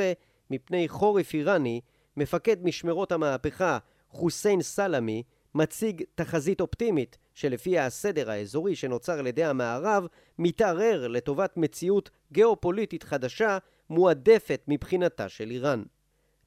מפני 0.49 0.87
חורף 0.87 1.33
איראני, 1.33 1.81
מפקד 2.17 2.63
משמרות 2.63 3.11
המהפכה 3.11 3.77
חוסיין 4.09 4.61
סלמי 4.61 5.23
מציג 5.55 6.03
תחזית 6.15 6.61
אופטימית 6.61 7.17
שלפיה 7.33 7.85
הסדר 7.85 8.31
האזורי 8.31 8.75
שנוצר 8.75 9.19
על 9.19 9.27
ידי 9.27 9.43
המערב 9.43 10.07
מתערער 10.39 11.07
לטובת 11.07 11.57
מציאות 11.57 12.09
גיאופוליטית 12.31 13.03
חדשה 13.03 13.57
מועדפת 13.89 14.61
מבחינתה 14.67 15.29
של 15.29 15.51
איראן. 15.51 15.83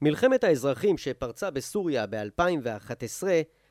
מלחמת 0.04 0.44
האזרחים 0.44 0.98
שפרצה 0.98 1.50
בסוריה 1.50 2.06
ב-2011 2.06 3.22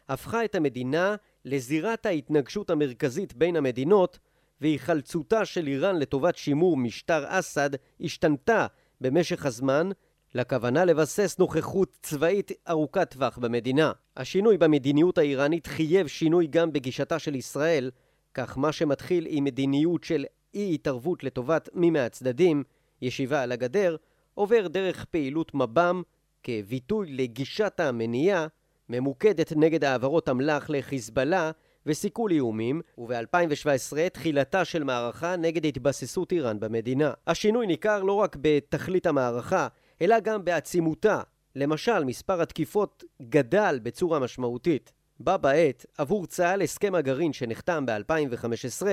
הפכה 0.10 0.46
את 0.46 0.56
המדינה 0.56 1.16
לזירת 1.46 2.06
ההתנגשות 2.06 2.70
המרכזית 2.70 3.34
בין 3.34 3.56
המדינות 3.56 4.20
והיחלצותה 4.62 5.46
של 5.46 5.68
איראן 5.68 5.96
לטובת 5.96 6.36
שימור 6.36 6.78
משטר 6.78 7.24
אסד 7.28 7.70
השתנתה 8.02 8.68
במשך 9.02 9.46
הזמן 9.46 9.90
לכוונה 10.36 10.86
לבסס 10.86 11.40
נוכחות 11.40 11.98
צבאית 12.02 12.52
ארוכת 12.70 13.12
טווח 13.12 13.38
במדינה. 13.38 13.92
השינוי 14.18 14.58
במדיניות 14.58 15.18
האיראנית 15.18 15.68
חייב 15.68 16.08
שינוי 16.08 16.48
גם 16.48 16.74
בגישתה 16.74 17.20
של 17.20 17.36
ישראל, 17.36 17.92
כך 18.34 18.58
מה 18.58 18.72
שמתחיל 18.72 19.26
עם 19.30 19.44
מדיניות 19.44 20.04
של 20.04 20.26
אי 20.54 20.74
התערבות 20.74 21.24
לטובת 21.24 21.70
מי 21.74 21.90
מהצדדים, 21.90 22.64
ישיבה 23.02 23.42
על 23.42 23.52
הגדר, 23.52 23.96
עובר 24.34 24.68
דרך 24.68 25.06
פעילות 25.06 25.54
מב"ם 25.54 26.02
כביטוי 26.44 27.08
לגישת 27.12 27.80
המניעה 27.80 28.48
ממוקדת 28.90 29.54
נגד 29.56 29.84
העברות 29.84 30.30
אמל"ח 30.30 30.70
לחיזבאללה 30.70 31.52
וסיכול 31.86 32.32
איומים, 32.32 32.82
וב-2017 32.98 34.10
תחילתה 34.14 34.66
של 34.66 34.84
מערכה 34.84 35.36
נגד 35.36 35.66
התבססות 35.66 36.32
איראן 36.32 36.60
במדינה. 36.60 37.12
השינוי 37.28 37.68
ניכר 37.68 38.04
לא 38.04 38.14
רק 38.14 38.38
בתכלית 38.42 39.06
המערכה, 39.06 39.68
אלא 40.02 40.20
גם 40.20 40.46
בעצימותה. 40.46 41.22
למשל, 41.56 42.04
מספר 42.04 42.42
התקיפות 42.42 43.04
גדל 43.22 43.80
בצורה 43.84 44.20
משמעותית. 44.20 44.94
בה 45.20 45.38
בעת, 45.38 45.86
עבור 45.98 46.26
צה"ל 46.26 46.62
הסכם 46.62 46.96
הגרעין 46.96 47.34
שנחתם 47.34 47.86
ב-2015 47.86 48.86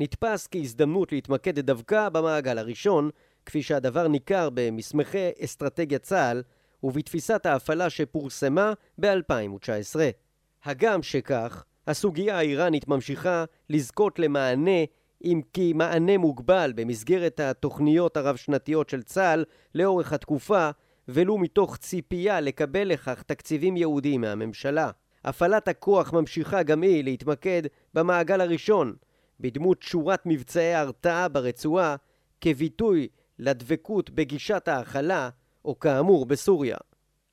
נתפס 0.00 0.48
כהזדמנות 0.50 1.12
להתמקד 1.12 1.58
דווקא 1.58 2.08
במעגל 2.08 2.58
הראשון, 2.58 3.10
כפי 3.46 3.62
שהדבר 3.62 4.08
ניכר 4.08 4.48
במסמכי 4.54 5.30
אסטרטגיית 5.44 6.02
צה"ל 6.02 6.42
ובתפיסת 6.84 7.46
ההפעלה 7.46 7.90
שפורסמה 7.90 8.72
ב-2019. 9.00 9.96
הגם 10.64 11.02
שכך, 11.02 11.64
הסוגיה 11.86 12.38
האיראנית 12.38 12.88
ממשיכה 12.88 13.44
לזכות 13.70 14.18
למענה 14.18 14.80
אם 15.24 15.40
כי 15.52 15.72
מענה 15.72 16.18
מוגבל 16.18 16.72
במסגרת 16.74 17.40
התוכניות 17.40 18.16
הרב-שנתיות 18.16 18.88
של 18.88 19.02
צה"ל 19.02 19.44
לאורך 19.74 20.12
התקופה, 20.12 20.70
ולו 21.08 21.38
מתוך 21.38 21.76
ציפייה 21.76 22.40
לקבל 22.40 22.88
לכך 22.88 23.22
תקציבים 23.22 23.76
ייעודיים 23.76 24.20
מהממשלה. 24.20 24.90
הפעלת 25.24 25.68
הכוח 25.68 26.12
ממשיכה 26.12 26.62
גם 26.62 26.82
היא 26.82 27.04
להתמקד 27.04 27.62
במעגל 27.94 28.40
הראשון, 28.40 28.94
בדמות 29.40 29.82
שורת 29.82 30.22
מבצעי 30.26 30.74
הרתעה 30.74 31.28
ברצועה, 31.28 31.96
כביטוי 32.40 33.08
לדבקות 33.38 34.10
בגישת 34.10 34.68
ההכלה, 34.68 35.30
או 35.64 35.78
כאמור 35.78 36.26
בסוריה. 36.26 36.76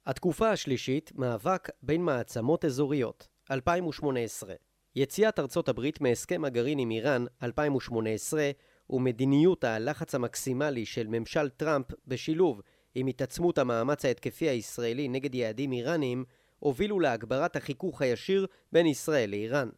התקופה 0.06 0.50
השלישית, 0.50 1.12
מאבק 1.16 1.70
בין 1.82 2.02
מעצמות 2.02 2.66
אזוריות, 2.66 3.28
2018 3.52 4.54
יציאת 4.96 5.40
ארצות 5.40 5.70
הברית 5.70 6.02
מהסכם 6.02 6.46
הגרעין 6.46 6.80
עם 6.80 6.92
איראן 6.92 7.26
2018 7.44 8.52
ומדיניות 8.90 9.64
הלחץ 9.64 10.16
המקסימלי 10.16 10.86
של 10.86 11.08
ממשל 11.08 11.50
טראמפ 11.50 11.86
בשילוב 12.08 12.62
עם 12.96 13.08
התעצמות 13.08 13.58
המאמץ 13.58 14.06
ההתקפי 14.06 14.50
הישראלי 14.50 15.08
נגד 15.08 15.36
יעדים 15.36 15.72
איראניים 15.72 16.26
הובילו 16.60 17.00
להגברת 17.00 17.56
החיכוך 17.56 18.02
הישיר 18.02 18.48
בין 18.72 18.86
ישראל 18.86 19.30
לאיראן. 19.30 19.70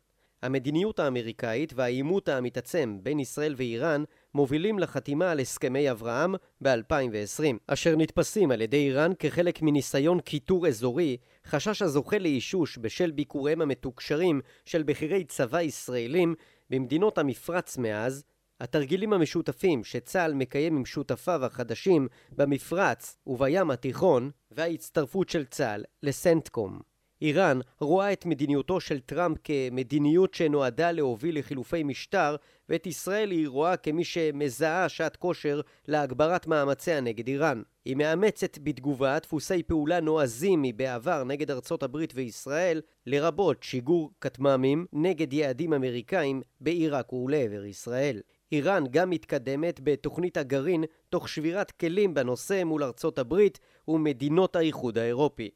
המדיניות 0.41 0.99
האמריקאית 0.99 1.73
והעימות 1.75 2.29
המתעצם 2.29 2.99
בין 3.03 3.19
ישראל 3.19 3.53
ואיראן 3.57 4.03
מובילים 4.35 4.79
לחתימה 4.79 5.31
על 5.31 5.39
הסכמי 5.39 5.91
אברהם 5.91 6.35
ב-2020, 6.63 7.57
אשר 7.67 7.95
נתפסים 7.95 8.51
על 8.51 8.61
ידי 8.61 8.77
איראן 8.77 9.11
כחלק 9.19 9.61
מניסיון 9.61 10.19
קיטור 10.19 10.67
אזורי, 10.67 11.17
חשש 11.45 11.81
הזוכה 11.81 12.17
לאישוש 12.17 12.77
בשל 12.81 13.11
ביקוריהם 13.11 13.61
המתוקשרים 13.61 14.41
של 14.65 14.83
בכירי 14.83 15.23
צבא 15.23 15.61
ישראלים 15.61 16.35
במדינות 16.69 17.17
המפרץ 17.17 17.77
מאז, 17.77 18.23
התרגילים 18.59 19.13
המשותפים 19.13 19.83
שצה"ל 19.83 20.33
מקיים 20.33 20.77
עם 20.77 20.85
שותפיו 20.85 21.45
החדשים 21.45 22.07
במפרץ 22.31 23.17
ובים 23.27 23.71
התיכון, 23.71 24.31
וההצטרפות 24.51 25.29
של 25.29 25.45
צה"ל 25.45 25.83
לסנטקום. 26.03 26.92
איראן 27.23 27.59
רואה 27.79 28.13
את 28.13 28.25
מדיניותו 28.25 28.79
של 28.79 28.99
טראמפ 28.99 29.37
כמדיניות 29.43 30.33
שנועדה 30.33 30.91
להוביל 30.91 31.39
לחילופי 31.39 31.83
משטר, 31.83 32.35
ואת 32.69 32.87
ישראל 32.87 33.31
היא 33.31 33.47
רואה 33.47 33.77
כמי 33.77 34.03
שמזהה 34.03 34.89
שעת 34.89 35.15
כושר 35.15 35.61
להגברת 35.87 36.47
מאמציה 36.47 37.01
נגד 37.01 37.27
איראן. 37.27 37.61
היא 37.85 37.95
מאמצת 37.95 38.57
בתגובה 38.63 39.19
דפוסי 39.19 39.63
פעולה 39.63 39.99
נועזים 39.99 40.61
מבעבר 40.61 41.23
נגד 41.23 41.51
ארצות 41.51 41.83
הברית 41.83 42.13
וישראל, 42.15 42.81
לרבות 43.07 43.63
שיגור 43.63 44.11
כטמ"מים 44.21 44.85
נגד 44.93 45.33
יעדים 45.33 45.73
אמריקאים 45.73 46.41
בעיראק 46.61 47.13
ולעבר 47.13 47.65
ישראל. 47.65 48.21
איראן 48.51 48.83
גם 48.91 49.09
מתקדמת 49.09 49.79
בתוכנית 49.83 50.37
הגרעין 50.37 50.83
תוך 51.09 51.29
שבירת 51.29 51.71
כלים 51.71 52.13
בנושא 52.13 52.63
מול 52.63 52.83
ארצות 52.83 53.19
הברית 53.19 53.59
ומדינות 53.87 54.55
האיחוד 54.55 54.97
האירופי. 54.97 55.49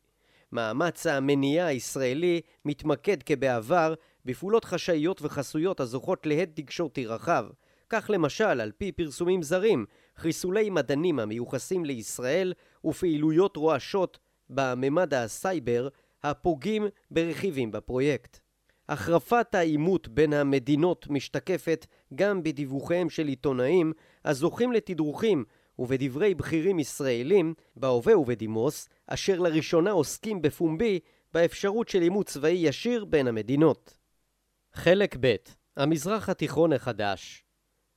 מאמץ 0.51 1.08
המניעה 1.08 1.68
הישראלי 1.68 2.42
מתמקד 2.66 3.24
כבעבר 3.24 3.94
בפעולות 4.25 4.66
חשאיות 4.66 5.22
וחסויות 5.22 5.80
הזוכות 5.80 6.25
להד 6.25 6.50
תקשורתי 6.54 7.06
רחב. 7.06 7.46
כך 7.89 8.10
למשל, 8.13 8.62
על 8.62 8.72
פי 8.77 8.92
פרסומים 8.92 9.44
זרים, 9.44 9.86
חיסולי 10.18 10.70
מדענים 10.70 11.20
המיוחסים 11.20 11.86
לישראל 11.86 12.54
ופעילויות 12.86 13.58
רועשות 13.58 14.20
בממד 14.50 15.13
הסייבר 15.13 15.88
הפוגעים 16.24 16.88
ברכיבים 17.12 17.72
בפרויקט. 17.72 18.39
החרפת 18.89 19.56
העימות 19.56 20.08
בין 20.08 20.34
המדינות 20.34 21.08
משתקפת 21.10 21.86
גם 22.16 22.44
בדיווחיהם 22.44 23.10
של 23.10 23.27
עיתונאים 23.27 23.94
הזוכים 24.25 24.72
לתדרוכים 24.72 25.44
ובדברי 25.79 26.36
בכירים 26.36 26.79
ישראלים, 26.79 27.53
בהווה 27.75 28.17
ובדימוס, 28.17 28.89
אשר 29.07 29.39
לראשונה 29.39 29.91
עוסקים 29.91 30.41
בפומבי 30.41 31.00
באפשרות 31.34 31.89
של 31.89 32.01
עימות 32.01 32.25
צבאי 32.25 32.51
ישיר 32.51 33.05
בין 33.05 33.27
המדינות. 33.27 33.98
חלק 34.74 35.15
ב' 35.19 35.36
המזרח 35.77 36.29
התיכון 36.29 36.74
החדש 36.74 37.43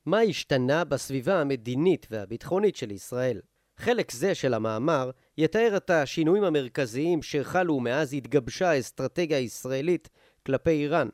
מה 0.07 0.21
השתנה 0.21 0.85
בסביבה 0.85 1.41
המדינית 1.41 2.07
והביטחונית 2.11 2.77
של 2.77 2.91
ישראל? 2.91 3.41
חלק 3.77 4.11
זה 4.11 4.35
של 4.35 4.55
המאמר 4.55 5.11
יתאר 5.39 5.77
את 5.77 5.91
השינויים 5.91 6.45
המרכזיים 6.45 7.23
שחלו 7.23 7.81
מאז 7.81 8.15
התגבשה 8.15 8.71
האסטרטגיה 8.71 9.39
הישראלית 9.39 10.09
כלפי 10.47 10.71
איראן. 10.71 11.09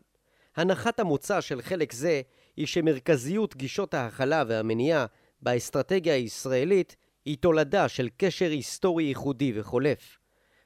הנחת 0.57 1.01
המוצא 1.01 1.41
של 1.41 1.63
חלק 1.63 1.93
זה 1.93 2.23
היא 2.57 2.67
שמרכזיות 2.67 3.57
גישות 3.57 3.95
ההכלה 3.95 4.45
והמניעה 4.49 5.07
באסטרטגיה 5.43 6.15
הישראלית 6.15 6.97
היא 7.25 7.37
תולדה 7.41 7.89
של 7.89 8.09
קשר 8.17 8.51
היסטורי 8.51 9.05
ייחודי 9.05 9.61
וחולף. 9.61 10.19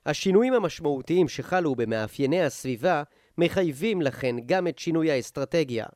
השינויים 0.06 0.52
המשמעותיים 0.52 1.28
שחלו 1.28 1.74
במאפייני 1.74 2.42
הסביבה 2.42 3.02
מחייבים 3.38 4.02
לכן 4.02 4.36
גם 4.46 4.68
את 4.68 4.78
שינוי 4.78 5.10
האסטרטגיה. 5.10 5.86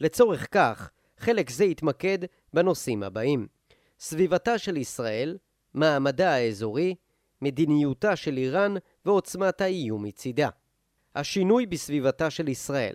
לצורך 0.00 0.46
כך, 0.50 0.90
חלק 1.18 1.50
זה 1.50 1.64
יתמקד 1.64 2.18
בנושאים 2.54 3.02
הבאים: 3.02 3.46
סביבתה 4.00 4.58
של 4.58 4.76
ישראל, 4.76 5.38
מעמדה 5.74 6.34
האזורי, 6.34 6.94
מדיניותה 7.42 8.16
של 8.16 8.36
איראן 8.36 8.74
ועוצמת 9.04 9.60
האיום 9.60 10.04
מצידה. 10.04 10.48
השינוי 11.14 11.66
בסביבתה 11.66 12.30
של 12.30 12.48
ישראל 12.48 12.94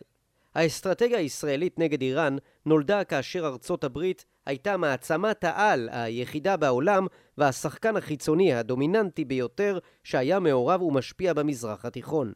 האסטרטגיה 0.57 1.17
הישראלית 1.17 1.79
נגד 1.79 2.01
איראן 2.01 2.35
נולדה 2.65 3.03
כאשר 3.03 3.45
ארצות 3.45 3.83
הברית 3.83 4.25
הייתה 4.45 4.77
מעצמת 4.77 5.43
העל 5.43 5.89
היחידה 5.91 6.57
בעולם 6.57 7.07
והשחקן 7.37 7.97
החיצוני 7.97 8.53
הדומיננטי 8.53 9.25
ביותר 9.25 9.79
שהיה 10.03 10.39
מעורב 10.39 10.81
ומשפיע 10.81 11.33
במזרח 11.33 11.85
התיכון. 11.85 12.33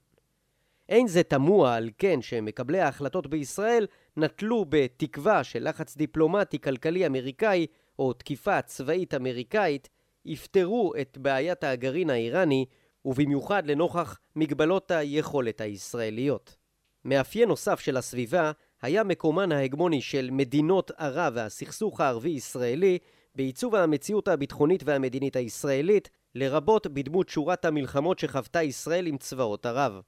אין 0.89 1.07
זה 1.07 1.23
תמוה 1.23 1.75
על 1.75 1.89
כן 1.97 2.21
שמקבלי 2.21 2.79
ההחלטות 2.79 3.27
בישראל 3.27 3.87
נטלו 4.17 4.65
בתקווה 4.69 5.43
שלחץ 5.43 5.97
דיפלומטי 5.97 6.59
כלכלי 6.59 7.07
אמריקאי 7.07 7.67
או 7.99 8.13
תקיפה 8.13 8.61
צבאית 8.61 9.13
אמריקאית 9.13 9.89
יפתרו 10.25 10.93
את 11.01 11.17
בעיית 11.17 11.63
הגרעין 11.63 12.09
האיראני 12.09 12.65
ובמיוחד 13.05 13.65
לנוכח 13.65 14.19
מגבלות 14.35 14.91
היכולת 14.91 15.61
הישראליות. 15.61 16.60
מאפיין 17.05 17.49
נוסף 17.49 17.79
של 17.79 17.97
הסביבה 17.97 18.51
היה 18.81 19.03
מקומן 19.03 19.51
ההגמוני 19.51 20.01
של 20.01 20.29
מדינות 20.31 20.91
ערב 20.97 21.33
והסכסוך 21.35 22.01
הערבי-ישראלי 22.01 22.97
בעיצוב 23.35 23.75
המציאות 23.75 24.27
הביטחונית 24.27 24.83
והמדינית 24.85 25.35
הישראלית, 25.35 26.09
לרבות 26.35 26.87
בדמות 26.87 27.29
שורת 27.29 27.65
המלחמות 27.65 28.19
שחוותה 28.19 28.63
ישראל 28.63 29.07
עם 29.07 29.17
צבאות 29.17 29.65
ערב. 29.65 30.01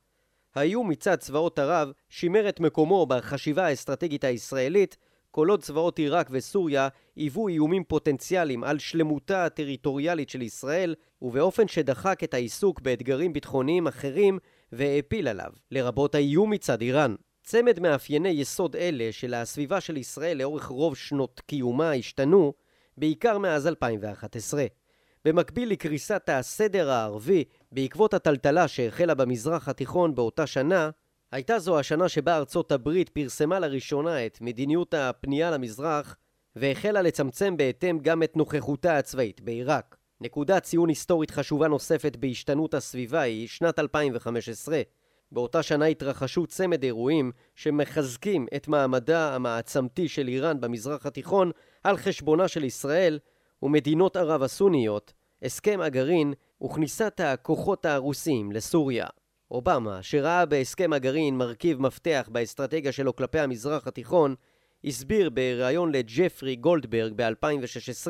האיום 0.55 0.89
מצד 0.89 1.15
צבאות 1.15 1.59
ערב 1.59 1.91
שימר 2.09 2.49
את 2.49 2.59
מקומו 2.59 3.05
בחשיבה 3.05 3.65
האסטרטגית 3.65 4.23
הישראלית, 4.23 4.97
כל 5.31 5.49
עוד 5.49 5.61
צבאות 5.61 5.99
עיראק 5.99 6.27
וסוריה 6.31 6.87
היוו 7.15 7.47
איומים 7.47 7.83
פוטנציאליים 7.83 8.63
על 8.63 8.79
שלמותה 8.79 9.45
הטריטוריאלית 9.45 10.29
של 10.29 10.41
ישראל, 10.41 10.95
ובאופן 11.21 11.67
שדחק 11.67 12.23
את 12.23 12.33
העיסוק 12.33 12.81
באתגרים 12.81 13.33
ביטחוניים 13.33 13.87
אחרים 13.87 14.39
והעפיל 14.75 15.27
עליו, 15.27 15.51
לרבות 15.71 16.15
האיום 16.15 16.49
מצד 16.49 16.81
איראן. 16.81 17.15
צמד 17.43 17.79
מאפייני 17.79 18.29
יסוד 18.29 18.75
אלה 18.75 19.07
של 19.11 19.33
הסביבה 19.33 19.81
של 19.81 19.97
ישראל 19.97 20.37
לאורך 20.37 20.65
רוב 20.65 20.95
שנות 20.95 21.41
קיומה 21.45 21.91
השתנו, 21.91 22.53
בעיקר 22.97 23.37
מאז 23.37 23.67
2011. 23.67 24.65
במקביל 25.25 25.69
לקריסת 25.69 26.29
הסדר 26.31 26.89
הערבי 26.89 27.43
בעקבות 27.71 28.13
הטלטלה 28.13 28.67
שהחלה 28.67 29.13
במזרח 29.13 29.69
התיכון 29.69 30.15
באותה 30.15 30.47
שנה, 30.47 30.89
הייתה 31.31 31.59
זו 31.59 31.79
השנה 31.79 32.09
שבה 32.09 32.37
ארצות 32.37 32.71
הברית 32.71 33.09
פרסמה 33.09 33.59
לראשונה 33.59 34.25
את 34.25 34.37
מדיניות 34.41 34.93
הפנייה 34.93 35.51
למזרח 35.51 36.17
והחלה 36.55 37.01
לצמצם 37.01 37.57
בהתאם 37.57 37.99
גם 38.01 38.23
את 38.23 38.37
נוכחותה 38.37 38.97
הצבאית 38.97 39.41
בעיראק. 39.41 39.97
נקודת 40.23 40.63
ציון 40.63 40.89
היסטורית 40.89 41.31
חשובה 41.31 41.67
נוספת 41.67 42.15
בהשתנות 42.15 42.73
הסביבה 42.73 43.21
היא 43.21 43.47
שנת 43.47 43.79
2015. 43.79 44.81
באותה 45.31 45.63
שנה 45.63 45.85
התרחשו 45.85 46.47
צמד 46.47 46.83
אירועים 46.83 47.31
שמחזקים 47.55 48.47
את 48.55 48.67
מעמדה 48.67 49.35
המעצמתי 49.35 50.07
של 50.07 50.27
איראן 50.27 50.61
במזרח 50.61 51.05
התיכון 51.05 51.51
על 51.83 51.97
חשבונה 51.97 52.47
של 52.47 52.63
ישראל 52.63 53.19
ומדינות 53.63 54.15
ערב 54.15 54.43
הסוניות, 54.43 55.13
הסכם 55.41 55.81
הגרעין 55.81 56.33
וכניסת 56.63 57.19
הכוחות 57.23 57.85
הרוסים 57.85 58.51
לסוריה. 58.51 59.07
אובמה, 59.51 60.03
שראה 60.03 60.45
בהסכם 60.45 60.93
הגרעין 60.93 61.37
מרכיב 61.37 61.81
מפתח 61.81 62.29
באסטרטגיה 62.31 62.91
שלו 62.91 63.15
כלפי 63.15 63.39
המזרח 63.39 63.87
התיכון, 63.87 64.35
הסביר 64.83 65.29
בריאיון 65.29 65.91
לג'פרי 65.91 66.55
גולדברג 66.55 67.13
ב-2016 67.15 68.07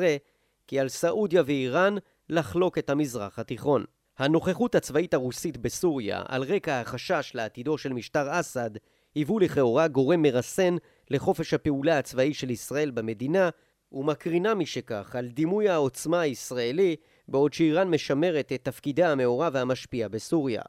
כי 0.66 0.80
על 0.80 0.88
סעודיה 0.88 1.42
ואיראן 1.46 1.94
לחלוק 2.28 2.78
את 2.78 2.90
המזרח 2.90 3.38
התיכון. 3.38 3.84
הנוכחות 4.18 4.74
הצבאית 4.74 5.14
הרוסית 5.14 5.56
בסוריה, 5.56 6.22
על 6.28 6.42
רקע 6.42 6.80
החשש 6.80 7.32
לעתידו 7.34 7.78
של 7.78 7.92
משטר 7.92 8.40
אסד, 8.40 8.70
היוו 9.14 9.38
לכאורה 9.38 9.88
גורם 9.88 10.22
מרסן 10.22 10.76
לחופש 11.10 11.54
הפעולה 11.54 11.98
הצבאי 11.98 12.34
של 12.34 12.50
ישראל 12.50 12.90
במדינה, 12.90 13.50
ומקרינה 13.92 14.54
משכך 14.54 15.16
על 15.16 15.28
דימוי 15.28 15.68
העוצמה 15.68 16.20
הישראלי, 16.20 16.96
בעוד 17.28 17.52
שאיראן 17.52 17.88
משמרת 17.88 18.52
את 18.52 18.64
תפקידה 18.64 19.12
המעורב 19.12 19.52
והמשפיע 19.54 20.08
בסוריה. 20.08 20.62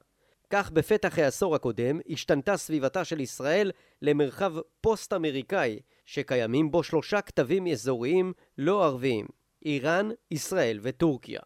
כך 0.50 0.72
בפתח 0.72 1.20
העשור 1.20 1.56
הקודם 1.56 2.00
השתנתה 2.10 2.58
סביבתה 2.58 3.06
של 3.06 3.20
ישראל 3.20 3.72
למרחב 4.02 4.54
פוסט-אמריקאי, 4.82 5.80
שקיימים 6.06 6.72
בו 6.72 6.84
שלושה 6.84 7.22
כתבים 7.22 7.68
אזוריים 7.68 8.34
לא 8.58 8.86
ערביים, 8.86 9.26
איראן, 9.66 10.10
ישראל 10.32 10.80
וטורקיה. 10.82 11.40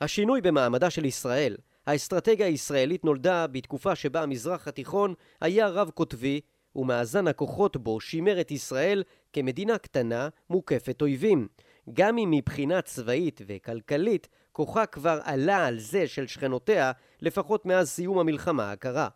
השינוי 0.00 0.40
במעמדה 0.40 0.90
של 0.90 1.04
ישראל, 1.04 1.56
האסטרטגיה 1.86 2.46
הישראלית 2.46 3.04
נולדה 3.04 3.46
בתקופה 3.46 3.94
שבה 3.94 4.22
המזרח 4.22 4.68
התיכון 4.68 5.14
היה 5.40 5.68
רב-קוטבי, 5.68 6.40
ומאזן 6.76 7.28
הכוחות 7.28 7.76
בו 7.76 8.00
שימר 8.00 8.40
את 8.40 8.50
ישראל 8.50 9.02
כמדינה 9.32 9.78
קטנה 9.78 10.28
מוקפת 10.50 11.02
אויבים. 11.02 11.48
גם 11.92 12.18
אם 12.18 12.30
מבחינה 12.30 12.82
צבאית 12.82 13.40
וכלכלית 13.46 14.28
כוחה 14.52 14.86
כבר 14.86 15.20
עלה 15.22 15.66
על 15.66 15.78
זה 15.78 16.06
של 16.06 16.26
שכנותיה, 16.26 16.92
לפחות 17.20 17.66
מאז 17.66 17.90
סיום 17.90 18.18
המלחמה 18.18 18.72
הקרה. 18.72 19.08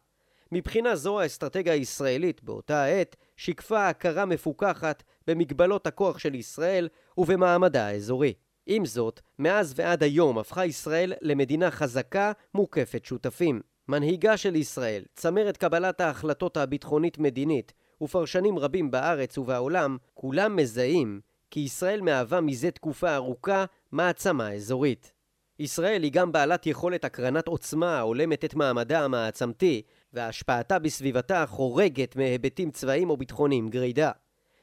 מבחינה 0.52 0.96
זו 0.96 1.20
האסטרטגיה 1.20 1.72
הישראלית 1.72 2.42
באותה 2.42 2.82
העת 2.82 3.16
שיקפה 3.36 3.88
הכרה 3.88 4.24
מפוקחת 4.24 5.02
במגבלות 5.26 5.86
הכוח 5.86 6.18
של 6.18 6.34
ישראל 6.34 6.88
ובמעמדה 7.18 7.86
האזורי. 7.86 8.32
עם 8.66 8.84
זאת, 8.84 9.20
מאז 9.38 9.72
ועד 9.76 10.02
היום 10.02 10.38
הפכה 10.38 10.66
ישראל 10.66 11.12
למדינה 11.20 11.70
חזקה 11.70 12.32
מוקפת 12.54 13.04
שותפים. 13.04 13.60
מנהיגה 13.88 14.36
של 14.36 14.56
ישראל, 14.56 15.02
צמרת 15.14 15.56
קבלת 15.56 16.00
ההחלטות 16.00 16.56
הביטחונית-מדינית 16.56 17.72
ופרשנים 18.02 18.58
רבים 18.58 18.90
בארץ 18.90 19.38
ובעולם, 19.38 19.96
כולם 20.14 20.56
מזהים 20.56 21.20
כי 21.50 21.60
ישראל 21.60 22.00
מהווה 22.00 22.40
מזה 22.40 22.70
תקופה 22.70 23.14
ארוכה 23.14 23.64
מעצמה 23.92 24.52
אזורית. 24.52 25.12
ישראל 25.58 26.02
היא 26.02 26.12
גם 26.12 26.32
בעלת 26.32 26.66
יכולת 26.66 27.04
הקרנת 27.04 27.48
עוצמה 27.48 27.98
ההולמת 27.98 28.44
את 28.44 28.54
מעמדה 28.54 29.04
המעצמתי, 29.04 29.82
והשפעתה 30.12 30.78
בסביבתה 30.78 31.46
חורגת 31.46 32.16
מהיבטים 32.16 32.70
צבאיים 32.70 33.10
או 33.10 33.16
ביטחוניים 33.16 33.68
גרידא. 33.68 34.10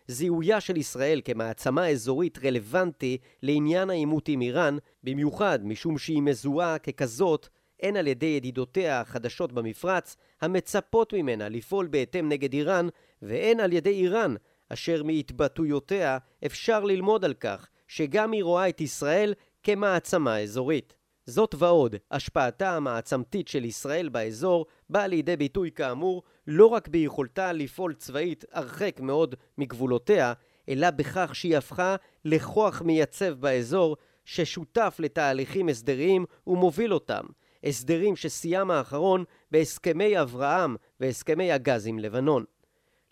זיהויה 0.07 0.61
של 0.61 0.77
ישראל 0.77 1.21
כמעצמה 1.25 1.87
אזורית 1.89 2.45
רלוונטי 2.45 3.17
לעניין 3.43 3.89
העימות 3.89 4.27
עם 4.27 4.41
איראן, 4.41 4.77
במיוחד 5.03 5.59
משום 5.65 5.97
שהיא 5.97 6.21
מזוהה 6.21 6.77
ככזאת 6.77 7.47
הן 7.81 7.97
על 7.97 8.07
ידי 8.07 8.25
ידידותיה 8.25 9.01
החדשות 9.01 9.51
במפרץ, 9.51 10.15
המצפות 10.41 11.13
ממנה 11.13 11.49
לפעול 11.49 11.87
בהתאם 11.87 12.29
נגד 12.29 12.53
איראן, 12.53 12.87
והן 13.21 13.59
על 13.59 13.73
ידי 13.73 13.89
איראן, 13.89 14.35
אשר 14.69 15.03
מהתבטאויותיה 15.03 16.17
אפשר 16.45 16.83
ללמוד 16.83 17.25
על 17.25 17.33
כך 17.33 17.67
שגם 17.87 18.31
היא 18.31 18.43
רואה 18.43 18.69
את 18.69 18.81
ישראל 18.81 19.33
כמעצמה 19.63 20.39
אזורית. 20.39 20.93
זאת 21.27 21.55
ועוד, 21.57 21.95
השפעתה 22.11 22.75
המעצמתית 22.75 23.47
של 23.47 23.65
ישראל 23.65 24.09
באזור 24.09 24.65
באה 24.89 25.07
לידי 25.07 25.35
ביטוי 25.35 25.71
כאמור 25.71 26.23
לא 26.47 26.65
רק 26.65 26.87
ביכולתה 26.87 27.53
לפעול 27.53 27.93
צבאית 27.93 28.45
הרחק 28.51 28.99
מאוד 28.99 29.35
מגבולותיה, 29.57 30.33
אלא 30.69 30.91
בכך 30.91 31.35
שהיא 31.35 31.57
הפכה 31.57 31.95
לכוח 32.25 32.81
מייצב 32.81 33.33
באזור 33.33 33.97
ששותף 34.25 34.95
לתהליכים 34.99 35.69
הסדריים 35.69 36.25
ומוביל 36.47 36.93
אותם, 36.93 37.25
הסדרים 37.63 38.15
שסיים 38.15 38.71
האחרון 38.71 39.23
בהסכמי 39.51 40.21
אברהם 40.21 40.75
והסכמי 40.99 41.51
הגז 41.51 41.87
עם 41.87 41.99
לבנון. 41.99 42.43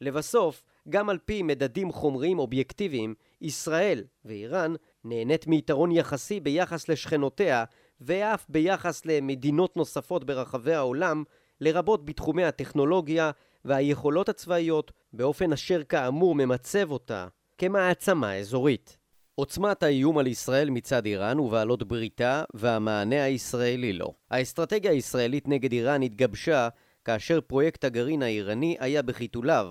לבסוף, 0.02 0.64
גם 0.90 1.10
על 1.10 1.18
פי 1.26 1.44
מדדים 1.44 1.92
חומריים 1.92 2.40
אובייקטיביים, 2.40 3.14
ישראל 3.42 4.04
ואיראן 4.26 4.74
נהנית 5.04 5.48
מיתרון 5.48 5.92
יחסי 5.92 6.40
ביחס 6.40 6.90
לשכנותיה 6.90 7.64
ואף 8.02 8.46
ביחס 8.50 9.06
למדינות 9.06 9.78
נוספות 9.78 10.24
ברחבי 10.24 10.74
העולם, 10.74 11.24
לרבות 11.62 12.06
בתחומי 12.06 12.44
הטכנולוגיה 12.44 13.32
והיכולות 13.66 14.30
הצבאיות, 14.30 14.92
באופן 15.14 15.54
אשר 15.54 15.84
כאמור 15.84 16.36
ממצב 16.36 16.92
אותה 16.92 17.28
כמעצמה 17.58 18.36
אזורית. 18.36 18.98
עוצמת 19.36 19.84
האיום 19.84 20.18
על 20.18 20.28
ישראל 20.28 20.70
מצד 20.70 21.06
איראן 21.06 21.40
ובעלות 21.40 21.84
בריתה 21.84 22.44
והמענה 22.54 23.24
הישראלי 23.24 23.94
לו. 23.94 24.14
האסטרטגיה 24.32 24.92
הישראלית 24.92 25.48
נגד 25.48 25.72
איראן 25.72 26.02
התגבשה 26.02 26.70
כאשר 27.06 27.42
פרויקט 27.42 27.84
הגרעין 27.84 28.24
האיראני 28.24 28.78
היה 28.80 29.02
בחיתוליו. 29.02 29.68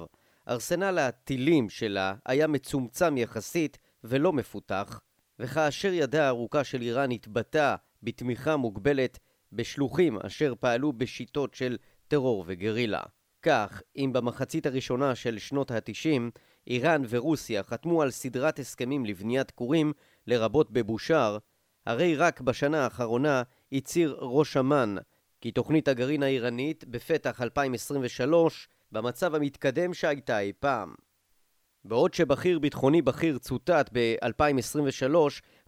ארסנל 0.49 0.99
הטילים 0.99 1.69
שלה 1.71 2.15
היה 2.27 2.47
מצומצם 2.47 3.17
יחסית 3.17 3.79
ולא 4.05 4.33
מפותח, 4.33 5.01
וכאשר 5.39 5.93
ידה 5.93 6.25
הארוכה 6.27 6.65
של 6.65 6.83
איראן 6.83 7.11
התבטאה 7.11 7.77
בתמיכה 8.03 8.57
מוגבלת 8.57 9.19
בשלוחים 9.53 10.19
אשר 10.27 10.55
פעלו 10.61 10.93
בשיטות 10.93 11.55
של 11.55 11.77
טרור 12.09 12.45
וגרילה. 12.47 13.03
כך, 13.43 13.83
אם 13.97 14.11
במחצית 14.13 14.67
הראשונה 14.67 15.15
של 15.15 15.39
שנות 15.39 15.71
ה-90 15.71 16.41
איראן 16.67 17.03
ורוסיה 17.09 17.63
חתמו 17.63 18.03
על 18.03 18.11
סדרת 18.11 18.59
הסכמים 18.59 19.05
לבניית 19.05 19.51
כורים, 19.51 19.93
לרבות 20.27 20.71
בבושאר, 20.71 21.39
הרי 21.87 22.17
רק 22.17 22.41
בשנה 22.41 22.85
האחרונה 22.85 23.43
הצהיר 23.73 24.17
ראש 24.21 24.57
אמ"ן 24.57 24.95
כי 25.41 25.51
תוכנית 25.51 25.89
הגרעין 25.89 26.23
האיראנית 26.23 26.85
בפתח 26.85 27.43
2023 27.43 28.69
במצב 28.93 29.35
המתקדם 29.35 29.95
שהייתה 29.95 30.41
אי 30.41 30.53
פעם. 30.61 30.95
בעוד 31.85 32.15
שבכיר 32.15 32.59
ביטחוני 32.59 33.03
בכיר 33.03 33.39
צוטט 33.39 33.91
ב-2023 33.93 35.15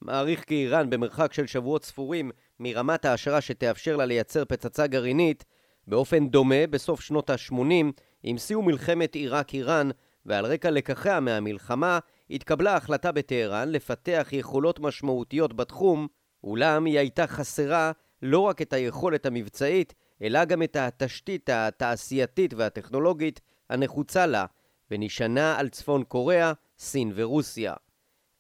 מעריך 0.05 0.45
כי 0.45 0.55
איראן 0.55 0.91
במרחק 0.91 1.33
של 1.33 1.47
שבועות 1.47 1.85
ספורים 1.85 2.31
מרמת 2.61 3.05
ההשערה 3.05 3.41
שתאפשר 3.41 3.97
לה 3.97 4.07
לייצר 4.07 4.45
פצצה 4.45 4.87
גרעינית, 4.87 5.45
באופן 5.87 6.29
דומה 6.29 6.67
בסוף 6.71 7.01
שנות 7.01 7.31
ה-80, 7.31 7.93
עם 8.23 8.39
סיום 8.39 8.67
מלחמת 8.67 9.15
עיראק-איראן 9.15 9.91
ועל 10.27 10.47
רקע 10.47 10.71
לקחיה 10.71 11.21
מהמלחמה, 11.21 11.99
התקבלה 12.31 12.77
החלטה 12.77 13.13
בטהרן 13.13 13.69
לפתח 13.69 14.29
יכולות 14.33 14.81
משמעותיות 14.81 15.57
בתחום, 15.57 16.07
אולם 16.45 16.85
היא 16.85 16.99
הייתה 16.99 17.27
חסרה 17.27 17.93
לא 18.23 18.39
רק 18.39 18.63
את 18.63 18.73
היכולת 18.73 19.27
המבצעית, 19.27 19.95
אלא 20.23 20.45
גם 20.45 20.63
את 20.63 20.77
התשתית 20.77 21.51
התעשייתית 21.53 22.55
והטכנולוגית 22.55 23.41
הנחוצה 23.71 24.27
לה, 24.27 24.47
ונשענה 24.91 25.59
על 25.59 25.69
צפון 25.69 26.05
קוריאה, 26.05 26.53
סין 26.79 27.13
ורוסיה. 27.15 27.75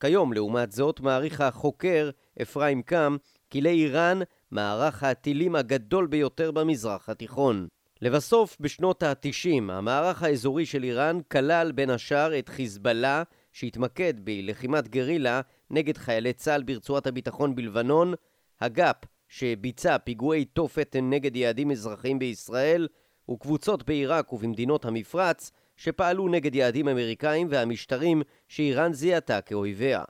כיום, 0.04 0.32
לעומת 0.32 0.72
זאת, 0.72 1.00
מעריך 1.00 1.40
החוקר 1.40 2.10
אפרים 2.42 2.82
קם 2.82 3.16
כי 3.50 3.60
לאיראן 3.60 4.20
מערך 4.50 5.02
הטילים 5.02 5.56
הגדול 5.56 6.06
ביותר 6.06 6.50
במזרח 6.50 7.08
התיכון. 7.08 7.68
לבסוף, 8.02 8.56
בשנות 8.60 9.02
ה-90, 9.02 9.72
המערך 9.72 10.22
האזורי 10.22 10.66
של 10.66 10.84
איראן 10.84 11.18
כלל 11.32 11.72
בין 11.72 11.90
השאר 11.90 12.38
את 12.38 12.48
חיזבאללה, 12.48 13.22
שהתמקד 13.52 14.14
בלחימת 14.24 14.88
גרילה 14.88 15.40
נגד 15.70 15.96
חיילי 15.96 16.32
צה"ל 16.32 16.62
ברצועת 16.62 17.06
הביטחון 17.06 17.54
בלבנון, 17.54 18.14
הגאפ, 18.60 18.96
שביצע 19.28 19.98
פיגועי 19.98 20.44
תופת 20.44 20.96
נגד 21.02 21.36
יעדים 21.36 21.70
אזרחיים 21.70 22.18
בישראל, 22.18 22.88
וקבוצות 23.30 23.86
בעיראק 23.86 24.32
ובמדינות 24.32 24.84
המפרץ, 24.84 25.52
שפעלו 25.76 26.28
נגד 26.28 26.54
יעדים 26.54 26.88
אמריקאים 26.88 27.46
והמשטרים 27.50 28.22
שאיראן 28.48 28.92
זיהתה 28.92 29.40
כאויביה. 29.40 30.04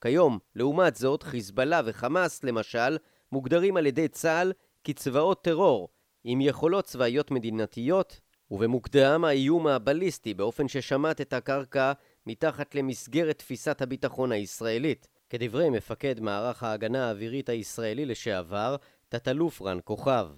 כיום, 0.00 0.38
לעומת 0.56 0.96
זאת, 0.96 1.22
חיזבאללה 1.22 1.80
וחמאס, 1.84 2.44
למשל, 2.44 2.98
מוגדרים 3.32 3.76
על 3.76 3.86
ידי 3.86 4.08
צה"ל 4.08 4.52
כצבאות 4.84 5.44
טרור, 5.44 5.88
עם 6.24 6.40
יכולות 6.40 6.84
צבאיות 6.84 7.30
מדינתיות, 7.30 8.20
ובמוקדם 8.50 9.24
האיום 9.24 9.66
הבליסטי 9.66 10.34
באופן 10.34 10.68
ששמט 10.68 11.20
את 11.20 11.32
הקרקע 11.32 11.92
מתחת 12.26 12.74
למסגרת 12.74 13.38
תפיסת 13.38 13.82
הביטחון 13.82 14.32
הישראלית. 14.32 15.08
כדברי 15.30 15.70
מפקד 15.70 16.20
מערך 16.20 16.62
ההגנה 16.62 17.08
האווירית 17.08 17.48
הישראלי 17.48 18.06
לשעבר, 18.06 18.76
תת-אלוף 19.08 19.62
רן 19.62 19.78
כוכב. 19.84 20.28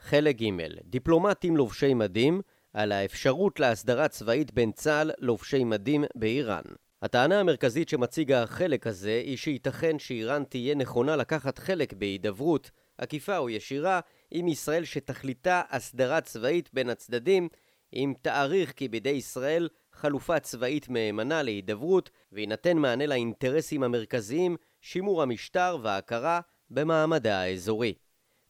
חלק 0.00 0.36
ג' 0.36 0.50
דיפלומטים 0.84 1.56
לובשי 1.56 1.94
מדים 1.94 2.40
על 2.74 2.92
האפשרות 2.92 3.60
להסדרה 3.60 4.08
צבאית 4.08 4.52
בין 4.52 4.72
צה"ל 4.72 5.10
לובשי 5.18 5.64
מדים 5.64 6.04
באיראן. 6.14 6.62
הטענה 7.02 7.40
המרכזית 7.40 7.88
שמציג 7.88 8.32
החלק 8.32 8.86
הזה 8.86 9.22
היא 9.24 9.36
שייתכן 9.36 9.98
שאיראן 9.98 10.44
תהיה 10.44 10.74
נכונה 10.74 11.16
לקחת 11.16 11.58
חלק 11.58 11.92
בהידברות, 11.92 12.70
עקיפה 12.98 13.38
או 13.38 13.50
ישירה, 13.50 14.00
עם 14.30 14.48
ישראל 14.48 14.84
שתכליתה 14.84 15.62
הסדרה 15.70 16.20
צבאית 16.20 16.70
בין 16.72 16.90
הצדדים, 16.90 17.48
אם 17.94 18.14
תעריך 18.22 18.72
כי 18.72 18.88
בידי 18.88 19.10
ישראל 19.10 19.68
חלופה 19.92 20.40
צבאית 20.40 20.88
מהימנה 20.88 21.42
להידברות 21.42 22.10
ויינתן 22.32 22.76
מענה 22.76 23.06
לאינטרסים 23.06 23.82
המרכזיים, 23.82 24.56
שימור 24.80 25.22
המשטר 25.22 25.78
וההכרה 25.82 26.40
במעמדה 26.70 27.40
האזורי. 27.40 27.94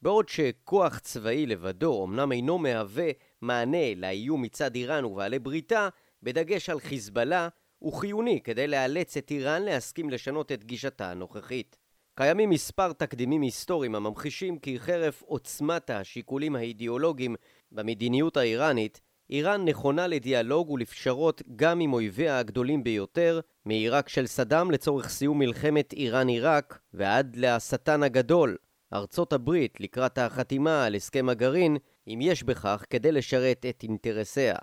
בעוד 0.03 0.29
שכוח 0.29 0.99
צבאי 0.99 1.47
לבדו 1.47 2.05
אמנם 2.05 2.33
אינו 2.33 2.59
מהווה 2.59 3.11
מענה 3.45 3.95
לאיום 3.97 4.43
מצד 4.43 4.75
איראן 4.75 5.05
ובעלי 5.05 5.39
בריתה, 5.39 5.89
בדגש 6.23 6.71
על 6.71 6.81
חיזבאללה, 6.81 7.49
הוא 7.79 7.93
חיוני 7.93 8.41
כדי 8.45 8.67
לאלץ 8.67 9.17
את 9.17 9.31
איראן 9.31 9.63
להסכים 9.63 10.11
לשנות 10.11 10.53
את 10.53 10.65
גישתה 10.65 11.11
הנוכחית. 11.11 11.77
קיימים 12.17 12.51
מספר 12.51 12.93
תקדימים 12.93 13.43
היסטוריים 13.43 13.95
הממחישים 13.95 14.59
כי 14.59 14.81
חרף 14.81 15.23
עוצמת 15.23 15.91
השיקולים 15.91 16.57
האידיאולוגיים 16.57 17.35
במדיניות 17.73 18.37
האיראנית, 18.37 19.01
איראן 19.31 19.65
נכונה 19.65 20.07
לדיאלוג 20.07 20.71
ולפשרות 20.71 21.43
גם 21.57 21.81
עם 21.81 21.93
אויביה 21.93 22.39
הגדולים 22.39 22.85
ביותר, 22.85 23.41
מעיראק 23.65 24.09
של 24.09 24.27
סדאם 24.27 24.71
לצורך 24.71 25.09
סיום 25.09 25.39
מלחמת 25.39 25.93
איראן-עיראק 25.93 26.79
ועד 26.95 27.37
לשטן 27.37 28.03
הגדול, 28.03 28.57
ארצות 28.93 29.33
הברית 29.33 29.81
לקראת 29.81 30.19
החתימה 30.19 30.85
על 30.85 30.95
הסכם 30.95 31.29
הגרעין, 31.29 31.77
אם 32.09 32.19
יש 32.23 32.43
בכך 32.43 32.85
כדי 32.91 33.13
לשרת 33.13 33.67
את 33.69 33.83
אינטרסיה. 33.83 34.55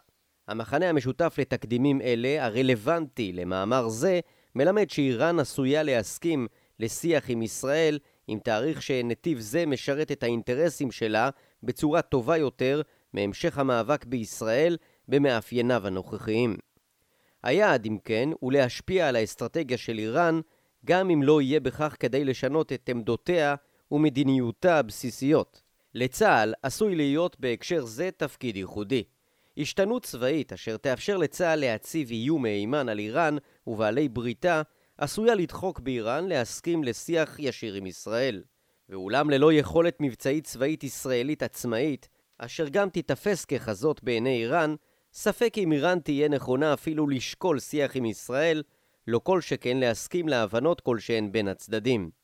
המחנה 0.47 0.89
המשותף 0.89 1.35
לתקדימים 1.39 2.01
אלה, 2.01 2.45
הרלוונטי 2.45 3.31
למאמר 3.33 3.89
זה, 3.89 4.19
מלמד 4.55 4.89
שאיראן 4.89 5.39
עשויה 5.39 5.83
להסכים 5.83 6.47
לשיח 6.79 7.29
עם 7.29 7.41
ישראל 7.41 7.99
עם 8.27 8.39
תאריך 8.39 8.81
שנתיב 8.81 9.39
זה 9.39 9.65
משרת 9.65 10.11
את 10.11 10.23
האינטרסים 10.23 10.91
שלה 10.91 11.29
בצורה 11.63 12.01
טובה 12.01 12.37
יותר 12.37 12.81
מהמשך 13.13 13.57
המאבק 13.57 14.05
בישראל 14.05 14.77
במאפייניו 15.07 15.87
הנוכחיים. 15.87 16.57
היעד, 17.43 17.85
אם 17.85 17.97
כן, 18.03 18.29
הוא 18.39 18.51
להשפיע 18.51 19.07
על 19.07 19.15
האסטרטגיה 19.15 19.77
של 19.77 19.97
איראן, 19.97 20.39
גם 20.85 21.09
אם 21.09 21.23
לא 21.23 21.41
יהיה 21.41 21.59
בכך 21.59 21.95
כדי 21.99 22.25
לשנות 22.25 22.73
את 22.73 22.89
עמדותיה 22.89 23.55
ומדיניותה 23.91 24.79
הבסיסיות. 24.79 25.61
לצה"ל 25.93 26.53
עשוי 26.63 26.95
להיות 26.95 27.39
בהקשר 27.39 27.85
זה 27.85 28.09
תפקיד 28.17 28.57
ייחודי. 28.57 29.03
השתנות 29.57 30.05
צבאית 30.05 30.53
אשר 30.53 30.77
תאפשר 30.77 31.17
לצה"ל 31.17 31.59
להציב 31.59 32.09
איום 32.09 32.41
מהימן 32.41 32.89
על 32.89 32.99
איראן 32.99 33.37
ובעלי 33.67 34.09
בריתה, 34.09 34.61
עשויה 34.97 35.35
לדחוק 35.35 35.79
באיראן 35.79 36.27
להסכים 36.27 36.83
לשיח 36.83 37.35
ישיר 37.39 37.73
עם 37.73 37.85
ישראל. 37.85 38.43
ואולם 38.89 39.29
ללא 39.29 39.53
יכולת 39.53 39.97
מבצעית 39.99 40.43
צבאית 40.43 40.83
ישראלית 40.83 41.43
עצמאית, 41.43 42.09
אשר 42.37 42.67
גם 42.67 42.89
תיתפס 42.89 43.45
ככזאת 43.45 44.03
בעיני 44.03 44.37
איראן, 44.43 44.75
ספק 45.13 45.53
אם 45.57 45.71
איראן 45.71 45.99
תהיה 45.99 46.29
נכונה 46.29 46.73
אפילו 46.73 47.07
לשקול 47.07 47.59
שיח 47.59 47.95
עם 47.95 48.05
ישראל, 48.05 48.63
לא 49.07 49.19
כל 49.23 49.41
שכן 49.41 49.77
להסכים 49.77 50.27
להבנות 50.27 50.81
כלשהן 50.81 51.31
בין 51.31 51.47
הצדדים. 51.47 52.20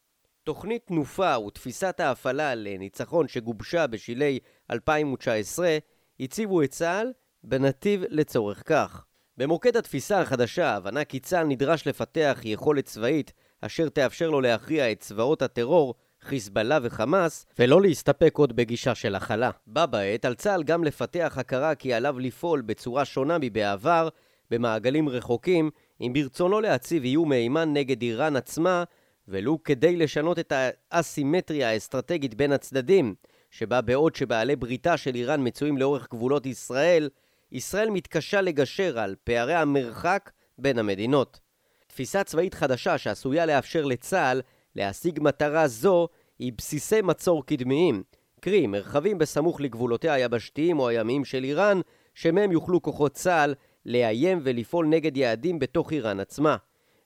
תוכנית 0.48 0.88
תנופה 0.88 1.40
ותפיסת 1.40 2.00
ההפעלה 2.00 2.56
לניצחון 2.56 3.28
שגובשה 3.28 3.88
בשלהי 3.88 4.40
2019 4.72 5.78
הציבו 6.20 6.64
את 6.64 6.72
צה"ל 6.72 7.12
בנתיב 7.44 8.04
לצורך 8.10 8.64
כך. 8.66 9.06
במוקד 9.38 9.78
התפיסה 9.78 10.22
החדשה, 10.22 10.76
הבנה 10.76 11.06
כי 11.06 11.20
צה"ל 11.20 11.48
נדרש 11.48 11.88
לפתח 11.88 12.40
יכולת 12.44 12.86
צבאית 12.86 13.34
אשר 13.62 13.90
תאפשר 13.90 14.30
לו 14.30 14.42
להכריע 14.42 14.92
את 14.92 15.00
צבאות 15.00 15.42
הטרור, 15.42 15.96
חיזבאללה 16.22 16.80
וחמאס, 16.82 17.46
ולא 17.60 17.82
להסתפק 17.82 18.38
עוד 18.38 18.56
בגישה 18.56 18.96
של 18.96 19.16
הכלה. 19.16 19.52
בה 19.68 19.86
בעת 19.86 20.26
על 20.26 20.36
צה"ל 20.36 20.64
גם 20.64 20.84
לפתח 20.84 21.34
הכרה 21.38 21.76
כי 21.76 21.94
עליו 21.94 22.20
לפעול 22.20 22.62
בצורה 22.62 23.06
שונה 23.06 23.38
מבעבר, 23.42 24.10
במעגלים 24.52 25.10
רחוקים, 25.10 25.70
אם 26.02 26.12
ברצונו 26.14 26.62
להציב 26.62 27.04
איום 27.04 27.30
מהימן 27.30 27.74
נגד 27.74 28.02
איראן 28.02 28.36
עצמה, 28.36 28.84
ולו 29.28 29.64
כדי 29.64 29.96
לשנות 29.96 30.40
את 30.40 30.54
האסימטריה 30.92 31.70
האסטרטגית 31.70 32.36
בין 32.36 32.52
הצדדים, 32.52 33.16
שבה 33.52 33.82
בעוד 33.82 34.16
שבעלי 34.16 34.56
בריתה 34.56 34.98
של 34.98 35.16
איראן 35.16 35.48
מצויים 35.48 35.78
לאורך 35.78 36.08
גבולות 36.12 36.46
ישראל, 36.46 37.10
ישראל 37.52 37.90
מתקשה 37.90 38.42
לגשר 38.42 39.00
על 39.00 39.16
פערי 39.24 39.54
המרחק 39.54 40.32
בין 40.58 40.80
המדינות. 40.80 41.40
תפיסה 41.88 42.24
צבאית 42.24 42.54
חדשה 42.54 42.98
שעשויה 42.98 43.46
לאפשר 43.46 43.86
לצה"ל 43.86 44.42
להשיג 44.76 45.20
מטרה 45.22 45.68
זו 45.68 46.08
היא 46.40 46.54
בסיסי 46.58 47.02
מצור 47.02 47.46
קדמיים, 47.46 48.04
קרי 48.40 48.68
מרחבים 48.68 49.18
בסמוך 49.18 49.62
לגבולותיה 49.62 50.14
היבשתיים 50.14 50.80
או 50.80 50.88
הימיים 50.90 51.26
של 51.26 51.44
איראן, 51.44 51.82
שמהם 52.14 52.52
יוכלו 52.52 52.82
כוחות 52.82 53.14
צה"ל 53.14 53.56
לאיים 53.86 54.40
ולפעול 54.44 54.86
נגד 54.86 55.18
יעדים 55.18 55.60
בתוך 55.60 55.92
איראן 55.92 56.20
עצמה. 56.20 56.56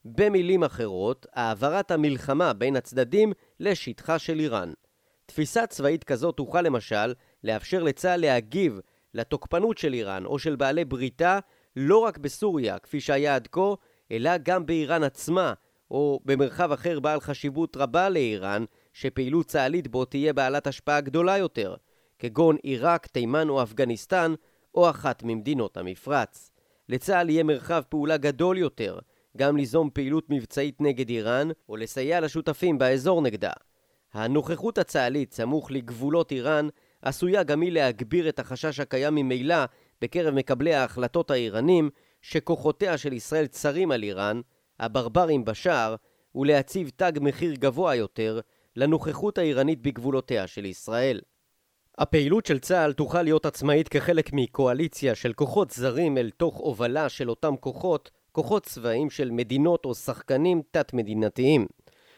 במילים 0.05 0.63
אחרות, 0.63 1.25
העברת 1.33 1.91
המלחמה 1.91 2.53
בין 2.53 2.75
הצדדים 2.75 3.33
לשטחה 3.59 4.19
של 4.19 4.39
איראן. 4.39 4.73
תפיסה 5.25 5.67
צבאית 5.67 6.03
כזאת 6.03 6.37
תוכל 6.37 6.61
למשל 6.61 7.13
לאפשר 7.43 7.83
לצה"ל 7.83 8.21
להגיב 8.21 8.79
לתוקפנות 9.13 9.77
של 9.77 9.93
איראן 9.93 10.25
או 10.25 10.39
של 10.39 10.55
בעלי 10.55 10.85
בריתה 10.85 11.39
לא 11.75 11.97
רק 11.97 12.17
בסוריה, 12.17 12.79
כפי 12.79 13.01
שהיה 13.01 13.35
עד 13.35 13.47
כה, 13.51 13.73
אלא 14.11 14.31
גם 14.43 14.65
באיראן 14.65 15.03
עצמה, 15.03 15.53
או 15.91 16.19
במרחב 16.25 16.71
אחר 16.71 16.99
בעל 16.99 17.19
חשיבות 17.19 17.77
רבה 17.77 18.09
לאיראן, 18.09 18.65
שפעילות 18.93 19.45
צה"לית 19.45 19.87
בו 19.87 20.05
תהיה 20.05 20.33
בעלת 20.33 20.67
השפעה 20.67 21.01
גדולה 21.01 21.37
יותר, 21.37 21.75
כגון 22.19 22.55
עיראק, 22.63 23.07
תימן 23.07 23.49
או 23.49 23.63
אפגניסטן, 23.63 24.33
או 24.75 24.89
אחת 24.89 25.23
ממדינות 25.23 25.77
המפרץ. 25.77 26.51
לצה"ל 26.89 27.29
יהיה 27.29 27.43
מרחב 27.43 27.81
פעולה 27.89 28.17
גדול 28.17 28.57
יותר, 28.57 28.99
גם 29.37 29.57
ליזום 29.57 29.89
פעילות 29.89 30.25
מבצעית 30.29 30.81
נגד 30.81 31.09
איראן, 31.09 31.49
או 31.69 31.77
לסייע 31.77 32.19
לשותפים 32.19 32.77
באזור 32.77 33.21
נגדה. 33.21 33.51
הנוכחות 34.13 34.77
הצה"לית 34.77 35.33
סמוך 35.33 35.71
לגבולות 35.71 36.31
איראן 36.31 36.67
עשויה 37.01 37.43
גם 37.43 37.61
היא 37.61 37.71
להגביר 37.71 38.29
את 38.29 38.39
החשש 38.39 38.79
הקיים 38.79 39.15
ממילא 39.15 39.65
בקרב 40.01 40.33
מקבלי 40.33 40.73
ההחלטות 40.73 41.31
האיראנים 41.31 41.89
שכוחותיה 42.21 42.97
של 42.97 43.13
ישראל 43.13 43.47
צרים 43.47 43.91
על 43.91 44.03
איראן, 44.03 44.41
הברברים 44.79 45.45
בשער, 45.45 45.95
ולהציב 46.35 46.91
תג 46.95 47.11
מחיר 47.21 47.53
גבוה 47.53 47.95
יותר 47.95 48.39
לנוכחות 48.75 49.37
האיראנית 49.37 49.81
בגבולותיה 49.81 50.47
של 50.47 50.65
ישראל. 50.65 51.21
הפעילות 51.97 52.45
של 52.45 52.59
צה"ל 52.59 52.93
תוכל 52.93 53.21
להיות 53.21 53.45
עצמאית 53.45 53.87
כחלק 53.87 54.29
מקואליציה 54.33 55.15
של 55.15 55.33
כוחות 55.33 55.71
זרים 55.71 56.17
אל 56.17 56.29
תוך 56.37 56.57
הובלה 56.57 57.09
של 57.09 57.29
אותם 57.29 57.55
כוחות, 57.59 58.11
כוחות 58.31 58.65
צבאיים 58.65 59.09
של 59.09 59.31
מדינות 59.31 59.85
או 59.85 59.95
שחקנים 59.95 60.61
תת-מדינתיים. 60.71 61.67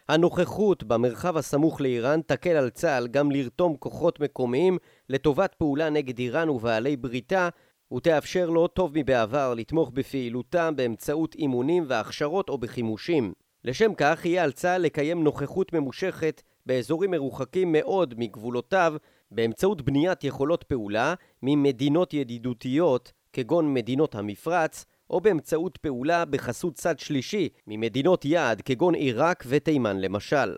הנוכחות 0.10 0.84
במרחב 0.84 1.38
הסמוך 1.38 1.82
לאיראן 1.82 2.22
תקל 2.22 2.50
על 2.50 2.70
צה"ל 2.70 3.08
גם 3.08 3.32
לרתום 3.32 3.76
כוחות 3.76 4.20
מקומיים 4.20 4.78
לטובת 5.10 5.56
פעולה 5.58 5.90
נגד 5.90 6.20
איראן 6.20 6.50
ובעלי 6.50 6.98
בריתה 6.98 7.50
ותאפשר 7.94 8.50
לו, 8.50 8.68
טוב 8.68 8.92
מבעבר, 8.96 9.54
לתמוך 9.54 9.92
בפעילותם 9.94 10.74
באמצעות 10.76 11.36
אימונים 11.36 11.84
והכשרות 11.88 12.50
או 12.50 12.58
בחימושים. 12.58 13.34
לשם 13.64 13.94
כך 13.98 14.26
יהיה 14.26 14.44
על 14.44 14.52
צה"ל 14.52 14.82
לקיים 14.82 15.24
נוכחות 15.24 15.74
ממושכת 15.74 16.42
באזורים 16.66 17.12
מרוחקים 17.12 17.72
מאוד 17.72 18.14
מגבולותיו 18.18 18.94
באמצעות 19.32 19.82
בניית 19.82 20.24
יכולות 20.24 20.64
פעולה 20.64 21.14
ממדינות 21.44 22.14
ידידותיות 22.14 23.12
כגון 23.34 23.74
מדינות 23.74 24.16
המפרץ 24.16 24.86
או 25.10 25.22
באמצעות 25.22 25.78
פעולה 25.78 26.26
בחסות 26.26 26.74
צד 26.74 27.00
שלישי 27.00 27.50
ממדינות 27.68 28.26
יעד 28.26 28.62
כגון 28.62 28.96
עיראק 28.96 29.44
ותימן 29.48 30.00
למשל. 30.00 30.56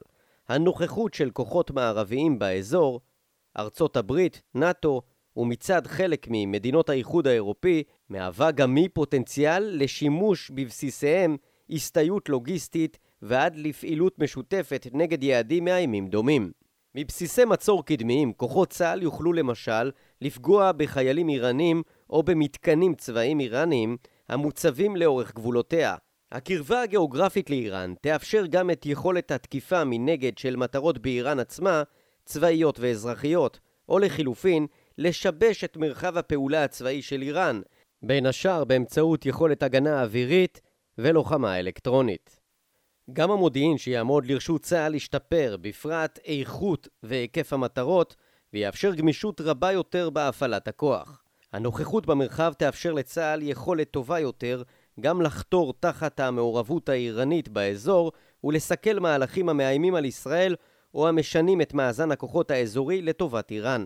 הנוכחות 0.50 1.14
של 1.14 1.30
כוחות 1.30 1.72
מערביים 1.72 2.40
באזור, 2.40 3.02
ארצות 3.58 3.98
הברית, 3.98 4.42
נאט"ו, 4.56 5.02
ומצד 5.38 5.88
חלק 5.88 6.28
ממדינות 6.30 6.90
האיחוד 6.90 7.28
האירופי, 7.28 7.84
מהווה 8.10 8.52
גם 8.52 8.76
היא 8.76 8.90
פוטנציאל 8.94 9.70
לשימוש 9.74 10.52
בבסיסיהם, 10.52 11.38
הסתייעות 11.70 12.30
לוגיסטית 12.30 12.98
ועד 13.22 13.56
לפעילות 13.56 14.20
משותפת 14.20 14.88
נגד 14.94 15.24
יעדים 15.24 15.66
מאיימים 15.66 16.08
דומים. 16.08 16.52
מבסיסי 16.96 17.46
מצור 17.46 17.86
קדמיים, 17.86 18.34
כוחות 18.34 18.70
צה"ל 18.70 19.02
יוכלו 19.02 19.34
למשל 19.34 19.92
לפגוע 20.22 20.72
בחיילים 20.72 21.30
איראנים 21.30 21.84
או 22.10 22.24
במתקנים 22.24 22.96
צבאיים 22.96 23.40
איראניים 23.40 23.98
המוצבים 24.30 24.96
לאורך 24.96 25.36
גבולותיה. 25.36 25.96
הקרבה 26.32 26.82
הגיאוגרפית 26.82 27.50
לאיראן 27.50 27.94
תאפשר 28.02 28.46
גם 28.50 28.72
את 28.72 28.86
יכולת 28.86 29.32
התקיפה 29.32 29.84
מנגד 29.84 30.38
של 30.38 30.56
מטרות 30.56 30.98
באיראן 30.98 31.40
עצמה, 31.40 31.84
צבאיות 32.26 32.80
ואזרחיות, 32.80 33.60
או 33.90 34.00
לחילופין, 34.00 34.68
לשבש 34.98 35.64
את 35.64 35.78
מרחב 35.78 36.18
הפעולה 36.18 36.64
הצבאי 36.64 37.02
של 37.02 37.22
איראן, 37.22 37.62
בין 38.02 38.26
השאר 38.26 38.64
באמצעות 38.64 39.26
יכולת 39.26 39.64
הגנה 39.64 40.02
אווירית 40.02 40.62
ולוחמה 40.98 41.60
אלקטרונית. 41.60 42.40
גם 43.14 43.32
המודיעין 43.32 43.78
שיעמוד 43.78 44.26
לרשות 44.26 44.62
צה"ל 44.62 44.96
ישתפר, 44.96 45.58
בפרט 45.62 46.20
איכות 46.26 46.88
והיקף 47.04 47.54
המטרות, 47.54 48.16
ויאפשר 48.54 48.96
גמישות 48.96 49.42
רבה 49.42 49.72
יותר 49.72 50.10
בהפעלת 50.10 50.68
הכוח. 50.68 51.25
הנוכחות 51.56 52.06
במרחב 52.06 52.54
תאפשר 52.54 52.94
לצה"ל 52.94 53.42
יכולת 53.42 53.92
טובה 53.92 54.20
יותר 54.20 54.64
גם 55.00 55.22
לחתור 55.22 55.74
תחת 55.80 56.20
המעורבות 56.20 56.90
האיראנית 56.90 57.50
באזור 57.50 58.12
ולסכל 58.44 59.00
מהלכים 59.00 59.50
המאיימים 59.50 59.96
על 59.96 60.06
ישראל 60.06 60.56
או 60.94 61.08
המשנים 61.08 61.62
את 61.62 61.74
מאזן 61.74 62.12
הכוחות 62.12 62.52
האזורי 62.52 63.02
לטובת 63.02 63.52
איראן. 63.52 63.86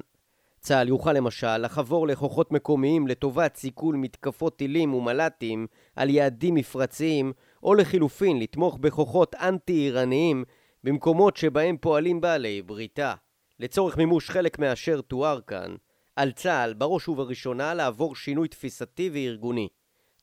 צה"ל 0.59 0.87
יוכל 0.87 1.13
למשל 1.13 1.57
לחבור 1.57 2.07
לכוחות 2.07 2.51
מקומיים 2.51 3.07
לטובת 3.07 3.55
סיכול 3.55 3.95
מתקפות 3.95 4.57
טילים 4.57 4.93
ומל"טים 4.93 5.67
על 5.95 6.09
יעדים 6.09 6.55
מפרציים, 6.55 7.33
או 7.63 7.75
לחילופין 7.75 8.39
לתמוך 8.39 8.77
בכוחות 8.77 9.35
אנטי-איראניים 9.35 10.43
במקומות 10.83 11.37
שבהם 11.37 11.77
פועלים 11.77 12.21
בעלי 12.21 12.61
בריתה. 12.61 13.13
לצורך 13.59 13.97
מימוש 13.97 14.29
חלק 14.29 14.59
מאשר 14.59 15.01
תואר 15.01 15.39
כאן, 15.47 15.75
על 16.19 16.31
צה"ל 16.31 16.73
בראש 16.73 17.09
ובראשונה 17.09 17.73
לעבור 17.73 18.15
שינוי 18.15 18.47
תפיסתי 18.47 19.09
וארגוני. 19.13 19.67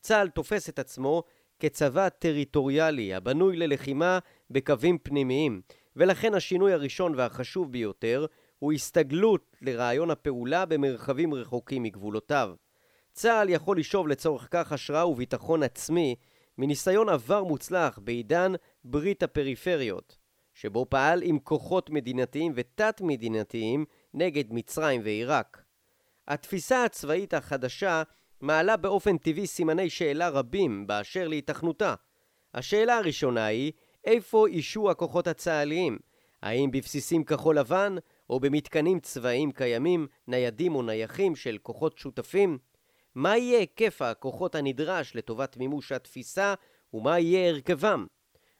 צה"ל 0.00 0.28
תופס 0.28 0.68
את 0.68 0.78
עצמו 0.78 1.22
כצבא 1.60 2.08
טריטוריאלי 2.08 3.14
הבנוי 3.14 3.56
ללחימה 3.56 4.18
בקווים 4.50 4.98
פנימיים, 4.98 5.60
ולכן 5.96 6.34
השינוי 6.34 6.72
הראשון 6.72 7.14
והחשוב 7.16 7.72
ביותר 7.72 8.26
הוא 8.58 8.72
הסתגלות 8.72 9.56
לרעיון 9.62 10.10
הפעולה 10.10 10.66
במרחבים 10.66 11.34
רחוקים 11.34 11.82
מגבולותיו. 11.82 12.54
צה"ל 13.12 13.48
יכול 13.48 13.78
לשאוב 13.78 14.08
לצורך 14.08 14.48
כך 14.50 14.72
השראה 14.72 15.06
וביטחון 15.06 15.62
עצמי 15.62 16.14
מניסיון 16.58 17.08
עבר 17.08 17.44
מוצלח 17.44 17.98
בעידן 18.02 18.52
ברית 18.84 19.22
הפריפריות, 19.22 20.18
שבו 20.54 20.86
פעל 20.88 21.22
עם 21.22 21.38
כוחות 21.38 21.90
מדינתיים 21.90 22.52
ותת-מדינתיים 22.54 23.84
נגד 24.14 24.44
מצרים 24.50 25.00
ועיראק. 25.04 25.65
התפיסה 26.28 26.84
הצבאית 26.84 27.34
החדשה 27.34 28.02
מעלה 28.40 28.76
באופן 28.76 29.18
טבעי 29.18 29.46
סימני 29.46 29.90
שאלה 29.90 30.28
רבים 30.28 30.86
באשר 30.86 31.28
להיתכנותה. 31.28 31.94
השאלה 32.54 32.98
הראשונה 32.98 33.46
היא, 33.46 33.72
איפה 34.04 34.46
אישו 34.46 34.90
הכוחות 34.90 35.26
הצה"ליים? 35.26 35.98
האם 36.42 36.70
בבסיסים 36.70 37.24
כחול 37.24 37.58
לבן, 37.58 37.96
או 38.30 38.40
במתקנים 38.40 39.00
צבאיים 39.00 39.52
קיימים, 39.52 40.06
ניידים 40.28 40.74
או 40.74 40.82
נייחים 40.82 41.36
של 41.36 41.58
כוחות 41.62 41.98
שותפים? 41.98 42.58
מה 43.14 43.36
יהיה 43.36 43.58
היקף 43.58 44.02
הכוחות 44.02 44.54
הנדרש 44.54 45.16
לטובת 45.16 45.56
מימוש 45.56 45.92
התפיסה, 45.92 46.54
ומה 46.94 47.18
יהיה 47.18 47.48
הרכבם? 47.48 48.06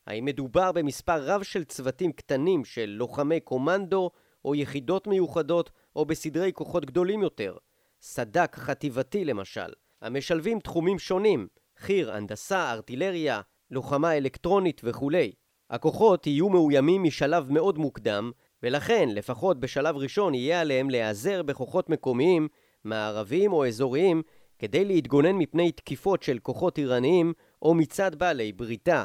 האם 0.07 0.25
מדובר 0.25 0.73
במספר 0.73 1.25
רב 1.25 1.43
של 1.43 1.65
צוותים 1.65 2.13
קטנים 2.13 2.65
של 2.65 2.95
לוחמי 2.99 3.41
קומנדו 3.41 4.11
או 4.45 4.55
יחידות 4.55 5.07
מיוחדות 5.07 5.71
או 5.97 6.05
בסדרי 6.05 6.53
כוחות 6.53 6.85
גדולים 6.85 7.23
יותר, 7.23 7.57
סד"כ 8.01 8.55
חטיבתי 8.55 9.25
למשל, 9.25 9.73
המשלבים 10.03 10.61
תחומים 10.61 10.99
שונים, 10.99 11.47
חי"ר, 11.79 12.13
הנדסה, 12.13 12.73
ארטילריה, 12.73 13.41
לוחמה 13.71 14.17
אלקטרונית 14.17 14.81
וכולי. 14.85 15.33
הכוחות 15.71 16.27
יהיו 16.27 16.49
מאוימים 16.49 17.03
משלב 17.03 17.51
מאוד 17.53 17.79
מוקדם, 17.79 18.31
ולכן 18.63 19.09
לפחות 19.13 19.61
בשלב 19.61 19.97
ראשון 19.97 20.35
יהיה 20.35 20.61
עליהם 20.61 20.91
להיעזר 20.91 21.43
בכוחות 21.43 21.91
מקומיים, 21.91 22.49
מערביים 22.85 23.53
או 23.53 23.67
אזוריים, 23.67 24.23
כדי 24.59 24.85
להתגונן 24.85 25.33
מפני 25.33 25.73
תקיפות 25.73 26.23
של 26.23 26.39
כוחות 26.39 26.79
איראניים 26.79 27.33
או 27.63 27.75
מצד 27.75 28.15
בעלי 28.15 28.53
בריתה. 28.53 29.05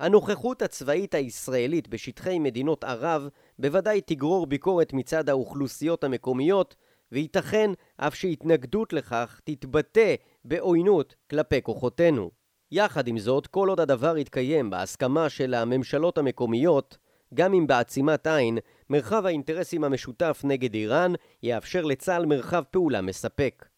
הנוכחות 0.00 0.62
הצבאית 0.62 1.14
הישראלית 1.14 1.88
בשטחי 1.88 2.38
מדינות 2.38 2.84
ערב 2.84 3.28
בוודאי 3.60 4.00
תגרור 4.00 4.46
ביקורת 4.46 4.92
מצד 4.92 5.28
האוכלוסיות 5.28 6.04
המקומיות, 6.04 6.74
וייתכן 7.12 7.70
אף 7.96 8.14
שהתנגדות 8.14 8.92
לכך 8.92 9.40
תתבטא 9.44 10.14
בעוינות 10.44 11.14
כלפי 11.30 11.62
כוחותינו. 11.62 12.30
יחד 12.72 13.08
עם 13.08 13.18
זאת, 13.18 13.46
כל 13.46 13.68
עוד 13.68 13.80
הדבר 13.80 14.18
יתקיים 14.18 14.70
בהסכמה 14.70 15.28
של 15.28 15.54
הממשלות 15.54 16.18
המקומיות, 16.18 16.98
גם 17.34 17.54
אם 17.54 17.66
בעצימת 17.66 18.26
עין, 18.26 18.58
מרחב 18.90 19.26
האינטרסים 19.26 19.84
המשותף 19.84 20.40
נגד 20.44 20.74
איראן 20.74 21.12
יאפשר 21.42 21.84
לצה"ל 21.84 22.26
מרחב 22.26 22.62
פעולה 22.70 23.00
מספק. 23.00 23.68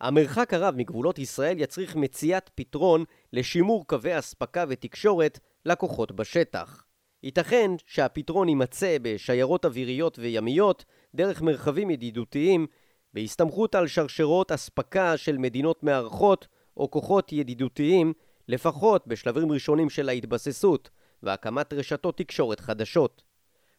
המרחק 0.00 0.54
הרב 0.54 0.74
מגבולות 0.76 1.18
ישראל 1.18 1.60
יצריך 1.60 1.96
מציאת 1.96 2.50
פתרון 2.54 3.04
לשימור 3.32 3.86
קווי 3.86 4.18
אספקה 4.18 4.64
ותקשורת 4.68 5.38
לכוחות 5.66 6.12
בשטח. 6.12 6.89
ייתכן 7.22 7.70
שהפתרון 7.86 8.48
יימצא 8.48 8.96
בשיירות 9.02 9.64
אוויריות 9.64 10.18
וימיות 10.18 10.84
דרך 11.14 11.42
מרחבים 11.42 11.90
ידידותיים 11.90 12.66
בהסתמכות 13.14 13.74
על 13.74 13.86
שרשרות 13.86 14.52
אספקה 14.52 15.16
של 15.16 15.38
מדינות 15.38 15.82
מארחות 15.82 16.46
או 16.76 16.90
כוחות 16.90 17.32
ידידותיים 17.32 18.12
לפחות 18.48 19.06
בשלבים 19.06 19.52
ראשונים 19.52 19.90
של 19.90 20.08
ההתבססות 20.08 20.90
והקמת 21.22 21.72
רשתות 21.72 22.18
תקשורת 22.18 22.60
חדשות. 22.60 23.22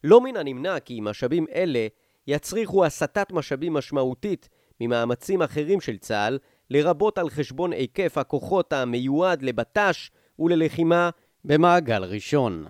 לא 0.04 0.21
מן 0.21 0.38
הנמנע 0.38 0.80
כי 0.80 0.99
משאבים 1.01 1.45
אלה 1.56 1.88
יצריכו 2.27 2.86
הסטת 2.86 3.32
משאבים 3.32 3.73
משמעותית 3.73 4.49
ממאמצים 4.80 5.41
אחרים 5.41 5.82
של 5.82 5.97
צה"ל, 5.97 6.39
לרבות 6.69 7.17
על 7.17 7.30
חשבון 7.30 7.73
היקף 7.73 8.17
הכוחות 8.17 8.73
המיועד 8.73 9.41
לבט"ש 9.41 10.12
וללחימה 10.39 11.10
במעגל 11.45 12.04
ראשון. 12.04 12.65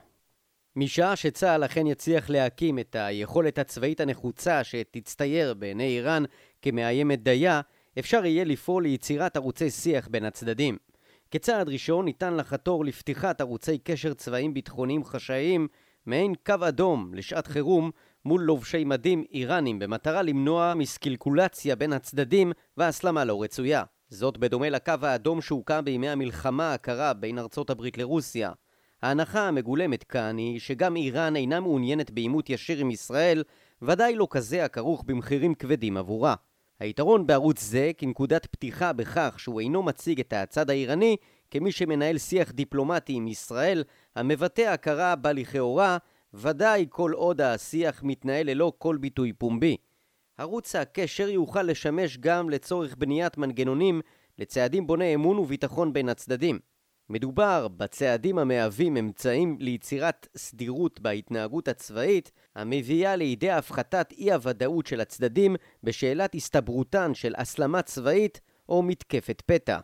משעה 0.75 1.15
שצה"ל 1.15 1.65
אכן 1.65 1.87
יצליח 1.87 2.29
להקים 2.29 2.79
את 2.79 2.95
היכולת 2.99 3.59
הצבאית 3.59 3.99
הנחוצה 3.99 4.63
שתצטייר 4.63 5.53
בעיני 5.53 5.83
איראן 5.83 6.23
כמאיימת 6.61 7.23
דייה, 7.23 7.61
אפשר 7.99 8.25
יהיה 8.25 8.43
לפעול 8.43 8.83
ליצירת 8.83 9.37
ערוצי 9.37 9.69
שיח 9.69 10.07
בין 10.07 10.25
הצדדים. 10.25 10.77
כצעד 11.31 11.69
ראשון 11.69 12.05
ניתן 12.05 12.33
לחתור 12.37 12.85
לפתיחת 12.85 13.41
ערוצי 13.41 13.77
קשר 13.77 14.13
צבאיים 14.13 14.53
ביטחוניים 14.53 15.03
חשאיים 15.03 15.67
מעין 16.05 16.33
קו 16.45 16.55
אדום 16.67 17.13
לשעת 17.13 17.47
חירום 17.47 17.91
מול 18.25 18.41
לובשי 18.41 18.83
מדים 18.83 19.23
איראנים 19.31 19.79
במטרה 19.79 20.21
למנוע 20.21 20.73
מסקילקולציה 20.73 21.75
בין 21.75 21.93
הצדדים 21.93 22.51
והסלמה 22.77 23.25
לא 23.25 23.43
רצויה. 23.43 23.83
זאת 24.09 24.37
בדומה 24.37 24.69
לקו 24.69 24.93
האדום 25.01 25.41
שהוקם 25.41 25.85
בימי 25.85 26.09
המלחמה 26.09 26.73
הקרה 26.73 27.13
בין 27.13 27.39
ארצות 27.39 27.69
הברית 27.69 27.97
לרוסיה. 27.97 28.51
ההנחה 29.01 29.47
המגולמת 29.47 30.03
כאן 30.03 30.37
היא 30.37 30.59
שגם 30.59 30.95
איראן 30.95 31.35
אינה 31.35 31.59
מעוניינת 31.59 32.11
בעימות 32.11 32.49
ישיר 32.49 32.77
עם 32.77 32.91
ישראל, 32.91 33.43
ודאי 33.81 34.15
לא 34.15 34.27
כזה 34.29 34.65
הכרוך 34.65 35.03
במחירים 35.05 35.55
כבדים 35.55 35.97
עבורה. 35.97 36.35
היתרון 36.79 37.27
בערוץ 37.27 37.61
זה 37.63 37.91
כנקודת 37.97 38.45
פתיחה 38.45 38.93
בכך 38.93 39.35
שהוא 39.37 39.59
אינו 39.59 39.83
מציג 39.83 40.19
את 40.19 40.33
הצד 40.33 40.69
האיראני 40.69 41.17
כמי 41.51 41.71
שמנהל 41.71 42.17
שיח 42.17 42.51
דיפלומטי 42.51 43.13
עם 43.13 43.27
ישראל 43.27 43.83
המבטא 44.15 44.61
הכרה 44.61 45.15
בה 45.15 45.33
לכאורה, 45.33 45.97
ודאי 46.33 46.85
כל 46.89 47.11
עוד 47.11 47.41
השיח 47.41 48.03
מתנהל 48.03 48.49
ללא 48.49 48.73
כל 48.77 48.97
ביטוי 48.97 49.33
פומבי. 49.33 49.77
ערוץ 50.37 50.75
הקשר 50.75 51.29
יוכל 51.29 51.63
לשמש 51.63 52.17
גם 52.17 52.49
לצורך 52.49 52.95
בניית 52.97 53.37
מנגנונים 53.37 54.01
לצעדים 54.39 54.87
בוני 54.87 55.15
אמון 55.15 55.37
וביטחון 55.37 55.93
בין 55.93 56.09
הצדדים. 56.09 56.59
מדובר 57.11 57.67
בצעדים 57.67 58.37
המהווים 58.37 58.97
אמצעים 58.97 59.57
ליצירת 59.59 60.27
סדירות 60.37 60.99
בהתנהגות 60.99 61.67
הצבאית, 61.67 62.31
המביאה 62.55 63.15
לידי 63.15 63.51
הפחתת 63.51 64.11
אי 64.17 64.31
הוודאות 64.31 64.85
של 64.85 65.01
הצדדים 65.01 65.55
בשאלת 65.83 66.35
הסתברותן 66.35 67.13
של 67.13 67.33
הסלמה 67.37 67.81
צבאית 67.81 68.41
או 68.69 68.83
מתקפת 68.83 69.41
פתע. 69.45 69.79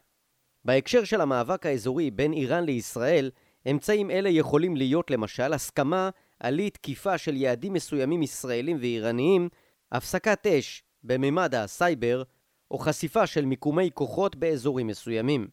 בהקשר 0.66 1.04
של 1.04 1.22
המאבק 1.22 1.66
האזורי 1.66 2.12
בין 2.12 2.34
איראן 2.34 2.64
לישראל, 2.64 3.32
אמצעים 3.72 4.12
אלה 4.12 4.30
יכולים 4.30 4.76
להיות 4.76 5.12
למשל 5.12 5.54
הסכמה 5.54 6.10
על 6.40 6.60
אי 6.60 6.70
תקיפה 6.70 7.18
של 7.18 7.36
יעדים 7.36 7.74
מסוימים 7.74 8.24
ישראלים 8.24 8.78
ואיראניים, 8.80 9.50
הפסקת 9.92 10.48
אש 10.48 10.84
בממד 11.04 11.56
הסייבר, 11.56 12.24
או 12.72 12.78
חשיפה 12.78 13.28
של 13.28 13.46
מיקומי 13.46 13.90
כוחות 13.94 14.36
באזורים 14.36 14.88
מסוימים. 14.88 15.48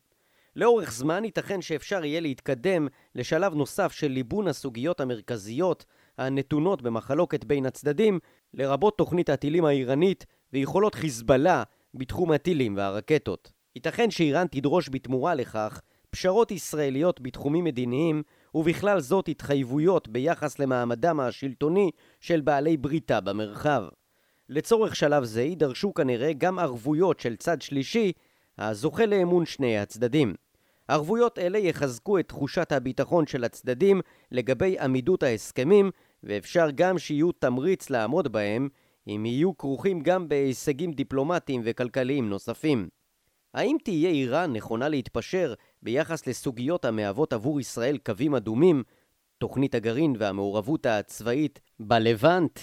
לאורך 0.56 0.92
זמן 0.92 1.24
ייתכן 1.24 1.62
שאפשר 1.62 2.04
יהיה 2.04 2.20
להתקדם 2.20 2.88
לשלב 3.14 3.54
נוסף 3.54 3.92
של 3.92 4.08
ליבון 4.08 4.48
הסוגיות 4.48 5.00
המרכזיות 5.00 5.84
הנתונות 6.18 6.82
במחלוקת 6.82 7.44
בין 7.44 7.66
הצדדים, 7.66 8.18
לרבות 8.54 8.98
תוכנית 8.98 9.28
הטילים 9.28 9.64
האיראנית 9.64 10.26
ויכולות 10.52 10.94
חיזבאללה 10.94 11.62
בתחום 11.94 12.32
הטילים 12.32 12.76
והרקטות. 12.76 13.52
ייתכן 13.76 14.10
שאיראן 14.10 14.46
תדרוש 14.46 14.88
בתמורה 14.92 15.34
לכך 15.34 15.80
פשרות 16.10 16.50
ישראליות 16.50 17.20
בתחומים 17.20 17.64
מדיניים, 17.64 18.22
ובכלל 18.54 19.00
זאת 19.00 19.28
התחייבויות 19.28 20.08
ביחס 20.08 20.58
למעמדם 20.58 21.20
השלטוני 21.20 21.90
של 22.20 22.40
בעלי 22.40 22.76
בריתה 22.76 23.20
במרחב. 23.20 23.84
לצורך 24.48 24.96
שלב 24.96 25.24
זה 25.24 25.42
יידרשו 25.42 25.94
כנראה 25.94 26.32
גם 26.32 26.58
ערבויות 26.58 27.20
של 27.20 27.36
צד 27.36 27.62
שלישי 27.62 28.12
הזוכה 28.58 29.06
לאמון 29.06 29.46
שני 29.46 29.78
הצדדים. 29.78 30.34
ערבויות 30.88 31.38
אלה 31.38 31.58
יחזקו 31.58 32.18
את 32.18 32.28
תחושת 32.28 32.72
הביטחון 32.72 33.26
של 33.26 33.44
הצדדים 33.44 34.00
לגבי 34.32 34.78
עמידות 34.78 35.22
ההסכמים, 35.22 35.90
ואפשר 36.22 36.66
גם 36.74 36.98
שיהיו 36.98 37.32
תמריץ 37.32 37.90
לעמוד 37.90 38.32
בהם, 38.32 38.68
אם 39.06 39.26
יהיו 39.26 39.58
כרוכים 39.58 40.00
גם 40.00 40.28
בהישגים 40.28 40.92
דיפלומטיים 40.92 41.62
וכלכליים 41.64 42.28
נוספים. 42.28 42.88
האם 43.54 43.76
תהיה 43.84 44.10
איראן 44.10 44.52
נכונה 44.52 44.88
להתפשר 44.88 45.54
ביחס 45.82 46.26
לסוגיות 46.26 46.84
המהוות 46.84 47.32
עבור 47.32 47.60
ישראל 47.60 47.98
קווים 47.98 48.34
אדומים, 48.34 48.82
תוכנית 49.38 49.74
הגרעין 49.74 50.16
והמעורבות 50.18 50.86
הצבאית 50.86 51.60
בלבנט? 51.80 52.60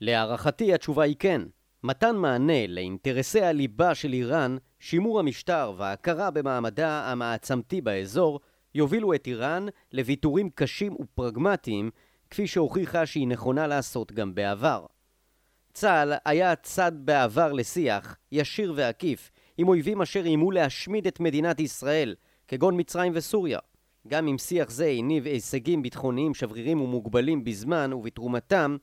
להערכתי 0.00 0.74
התשובה 0.74 1.04
היא 1.04 1.16
כן. 1.18 1.42
מתן 1.84 2.16
מענה 2.16 2.66
לאינטרסי 2.66 3.40
הליבה 3.40 3.94
של 3.94 4.12
איראן, 4.12 4.56
שימור 4.78 5.18
המשטר 5.18 5.72
וההכרה 5.76 6.30
במעמדה 6.30 7.10
המעצמתי 7.10 7.80
באזור, 7.80 8.40
יובילו 8.74 9.14
את 9.14 9.26
איראן 9.26 9.66
לוויתורים 9.92 10.50
קשים 10.54 10.96
ופרגמטיים, 11.00 11.90
כפי 12.30 12.46
שהוכיחה 12.46 13.06
שהיא 13.06 13.28
נכונה 13.28 13.66
לעשות 13.66 14.12
גם 14.12 14.34
בעבר. 14.34 14.86
צה"ל 15.72 16.12
היה 16.24 16.56
צד 16.56 16.92
בעבר 16.94 17.52
לשיח, 17.52 18.16
ישיר 18.32 18.72
ועקיף, 18.76 19.30
עם 19.58 19.68
אויבים 19.68 20.02
אשר 20.02 20.24
איימו 20.24 20.50
להשמיד 20.50 21.06
את 21.06 21.20
מדינת 21.20 21.60
ישראל, 21.60 22.14
כגון 22.48 22.80
מצרים 22.80 23.12
וסוריה. 23.14 23.58
גם 24.08 24.28
אם 24.28 24.38
שיח 24.38 24.70
זה 24.70 24.86
הניב 24.98 25.26
הישגים 25.26 25.82
ביטחוניים 25.82 26.34
שברירים 26.34 26.80
ומוגבלים 26.80 27.44
בזמן 27.44 27.92
ובתרומתם, 27.92 28.76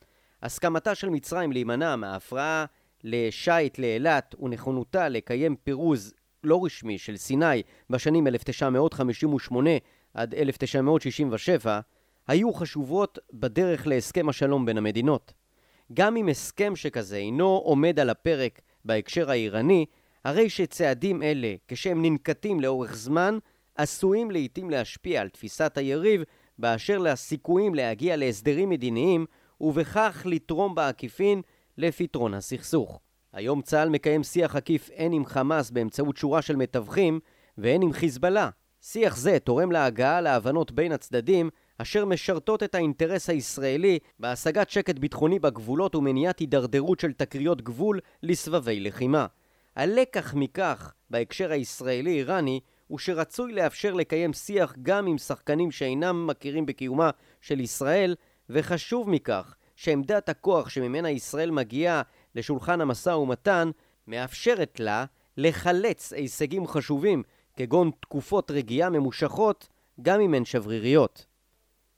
הסכמתה 0.43 0.95
של 0.95 1.09
מצרים 1.09 1.51
להימנע 1.51 1.95
מההפרעה 1.95 2.65
לשיט 3.07 3.79
לאילת 3.79 4.35
ונכונותה 4.41 5.09
לקיים 5.09 5.55
פירוז 5.55 6.13
לא 6.43 6.65
רשמי 6.65 6.97
של 6.97 7.17
סיני 7.17 7.61
בשנים 7.89 8.27
1958 8.27 9.69
עד 10.13 10.35
1967 10.35 11.79
היו 12.27 12.53
חשובות 12.53 13.19
בדרך 13.33 13.87
להסכם 13.87 14.29
השלום 14.29 14.65
בין 14.65 14.77
המדינות. 14.77 15.33
גם 15.93 16.17
אם 16.17 16.27
הסכם 16.27 16.75
שכזה 16.75 17.17
אינו 17.17 17.47
עומד 17.47 17.99
על 17.99 18.09
הפרק 18.09 18.61
בהקשר 18.85 19.29
האיראני, 19.29 19.85
הרי 20.23 20.49
שצעדים 20.49 21.23
אלה, 21.23 21.55
כשהם 21.67 22.05
ננקטים 22.05 22.59
לאורך 22.59 22.95
זמן, 22.95 23.37
עשויים 23.75 24.31
לעתים 24.31 24.69
להשפיע 24.69 25.21
על 25.21 25.29
תפיסת 25.29 25.77
היריב 25.77 26.23
באשר 26.59 26.97
לסיכויים 26.97 27.75
להגיע 27.75 28.15
להסדרים 28.15 28.69
מדיניים 28.69 29.25
ובכך 29.61 30.23
לתרום 30.25 30.75
בעקיפין 30.75 31.41
לפתרון 31.77 32.33
הסכסוך. 32.33 32.99
היום 33.35 33.61
צה"ל 33.61 33.89
מקיים 33.89 34.23
שיח 34.23 34.55
עקיף 34.55 34.89
הן 34.95 35.13
עם 35.13 35.25
חמאס 35.25 35.71
באמצעות 35.71 36.17
שורה 36.17 36.41
של 36.41 36.55
מתווכים 36.55 37.19
והן 37.57 37.81
עם 37.81 37.93
חיזבאללה. 37.93 38.49
שיח 38.81 39.17
זה 39.17 39.37
תורם 39.39 39.71
להגעה 39.71 40.21
להבנות 40.21 40.71
בין 40.71 40.91
הצדדים 40.91 41.49
אשר 41.77 42.05
משרתות 42.05 42.63
את 42.63 42.75
האינטרס 42.75 43.29
הישראלי 43.29 43.99
בהשגת 44.19 44.69
שקט 44.69 44.99
ביטחוני 44.99 45.39
בגבולות 45.39 45.95
ומניעת 45.95 46.39
הידרדרות 46.39 46.99
של 46.99 47.13
תקריות 47.13 47.61
גבול 47.61 47.99
לסבבי 48.23 48.79
לחימה. 48.79 49.25
הלקח 49.75 50.33
מכך, 50.33 50.93
בהקשר 51.09 51.51
הישראלי-איראני, 51.51 52.59
הוא 52.87 52.99
שרצוי 52.99 53.53
לאפשר 53.53 53.93
לקיים 53.93 54.33
שיח 54.33 54.75
גם 54.81 55.07
עם 55.07 55.17
שחקנים 55.17 55.71
שאינם 55.71 56.27
מכירים 56.27 56.65
בקיומה 56.65 57.09
של 57.41 57.59
ישראל, 57.59 58.15
וחשוב 58.49 59.09
מכך, 59.09 59.55
שעמדת 59.75 60.29
הכוח 60.29 60.69
שממנה 60.69 61.09
ישראל 61.09 61.51
מגיעה 61.51 62.01
לשולחן 62.35 62.81
המשא 62.81 63.09
ומתן, 63.09 63.71
מאפשרת 64.07 64.79
לה 64.79 65.05
לחלץ 65.37 66.13
הישגים 66.13 66.67
חשובים, 66.67 67.23
כגון 67.57 67.91
תקופות 67.99 68.51
רגיעה 68.51 68.89
ממושכות, 68.89 69.67
גם 70.01 70.21
אם 70.21 70.33
הן 70.33 70.45
שבריריות. 70.45 71.25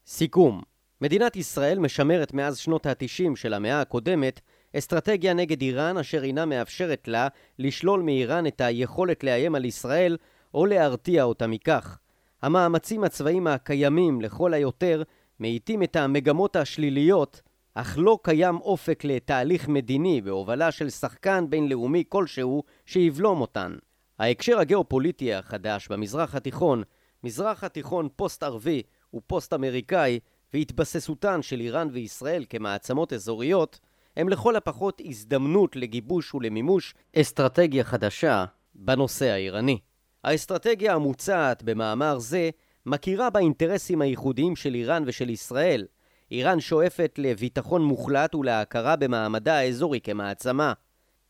סיכום 0.07 0.61
מדינת 1.01 1.35
ישראל 1.35 1.79
משמרת 1.79 2.33
מאז 2.33 2.57
שנות 2.57 2.85
ה-90 2.85 3.35
של 3.35 3.53
המאה 3.53 3.81
הקודמת 3.81 4.41
אסטרטגיה 4.77 5.33
נגד 5.33 5.61
איראן 5.61 5.97
אשר 5.97 6.23
אינה 6.23 6.45
מאפשרת 6.45 7.07
לה 7.07 7.27
לשלול 7.59 8.01
מאיראן 8.01 8.47
את 8.47 8.61
היכולת 8.61 9.23
לאיים 9.23 9.55
על 9.55 9.65
ישראל 9.65 10.17
או 10.53 10.65
להרתיע 10.65 11.23
אותה 11.23 11.47
מכך. 11.47 11.99
המאמצים 12.41 13.03
הצבאיים 13.03 13.47
הקיימים 13.47 14.21
לכל 14.21 14.53
היותר 14.53 15.03
מאיטים 15.39 15.83
את 15.83 15.95
המגמות 15.95 16.55
השליליות, 16.55 17.41
אך 17.79 17.95
לא 17.97 18.19
קיים 18.23 18.57
אופק 18.57 19.03
לתהליך 19.03 19.67
מדיני 19.67 20.21
בהובלה 20.21 20.71
של 20.71 20.89
שחקן 20.89 21.45
בינלאומי 21.49 22.03
כלשהו 22.09 22.63
שיבלום 22.85 23.41
אותן. 23.41 23.75
ההקשר 24.19 24.59
הגיאופוליטי 24.59 25.33
החדש 25.33 25.87
במזרח 25.87 26.35
התיכון, 26.35 26.83
מזרח 27.23 27.63
התיכון 27.63 28.07
פוסט-ערבי 28.15 28.81
ופוסט-אמריקאי, 29.13 30.19
והתבססותן 30.53 31.41
של 31.41 31.59
איראן 31.59 31.87
וישראל 31.91 32.45
כמעצמות 32.49 33.13
אזוריות, 33.13 33.79
הם 34.17 34.29
לכל 34.29 34.55
הפחות 34.55 35.01
הזדמנות 35.05 35.75
לגיבוש 35.75 36.33
ולמימוש 36.33 36.95
אסטרטגיה 37.15 37.83
חדשה 37.83 38.45
בנושא 38.75 39.25
האיראני. 39.25 39.79
האסטרטגיה 40.23 40.93
המוצעת 40.93 41.63
במאמר 41.63 42.19
זה 42.19 42.49
מכירה 42.85 43.29
באינטרסים 43.29 44.01
הייחודיים 44.01 44.55
של 44.55 44.75
איראן 44.75 45.03
ושל 45.05 45.29
ישראל. 45.29 45.85
איראן 46.31 46.59
שואפת 46.59 47.13
לביטחון 47.17 47.83
מוחלט 47.83 48.35
ולהכרה 48.35 48.95
במעמדה 48.95 49.57
האזורי 49.57 49.99
כמעצמה. 50.01 50.73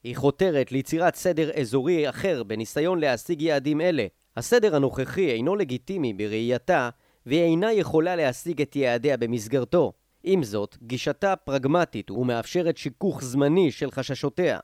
היא 0.04 0.16
חותרת 0.16 0.72
ליצירת 0.72 1.16
סדר 1.16 1.52
אזורי 1.60 2.10
אחר 2.10 2.44
בניסיון 2.44 3.00
להשיג 3.00 3.42
יעדים 3.42 3.82
אלה. 3.82 4.06
הסדר 4.38 4.76
הנוכחי 4.76 5.32
אינו 5.32 5.56
לגיטימי 5.56 6.14
בראייתה 6.14 6.90
והיא 7.26 7.42
אינה 7.42 7.74
יכולה 7.74 8.16
להשיג 8.16 8.62
את 8.62 8.76
יעדיה 8.76 9.18
במסגרתו. 9.18 9.94
עם 10.24 10.44
זאת, 10.44 10.78
גישתה 10.84 11.36
פרגמטית 11.36 12.12
ומאפשרת 12.12 12.78
שיכוך 12.78 13.24
זמני 13.24 13.72
של 13.72 13.92
חששותיה. 13.92 14.60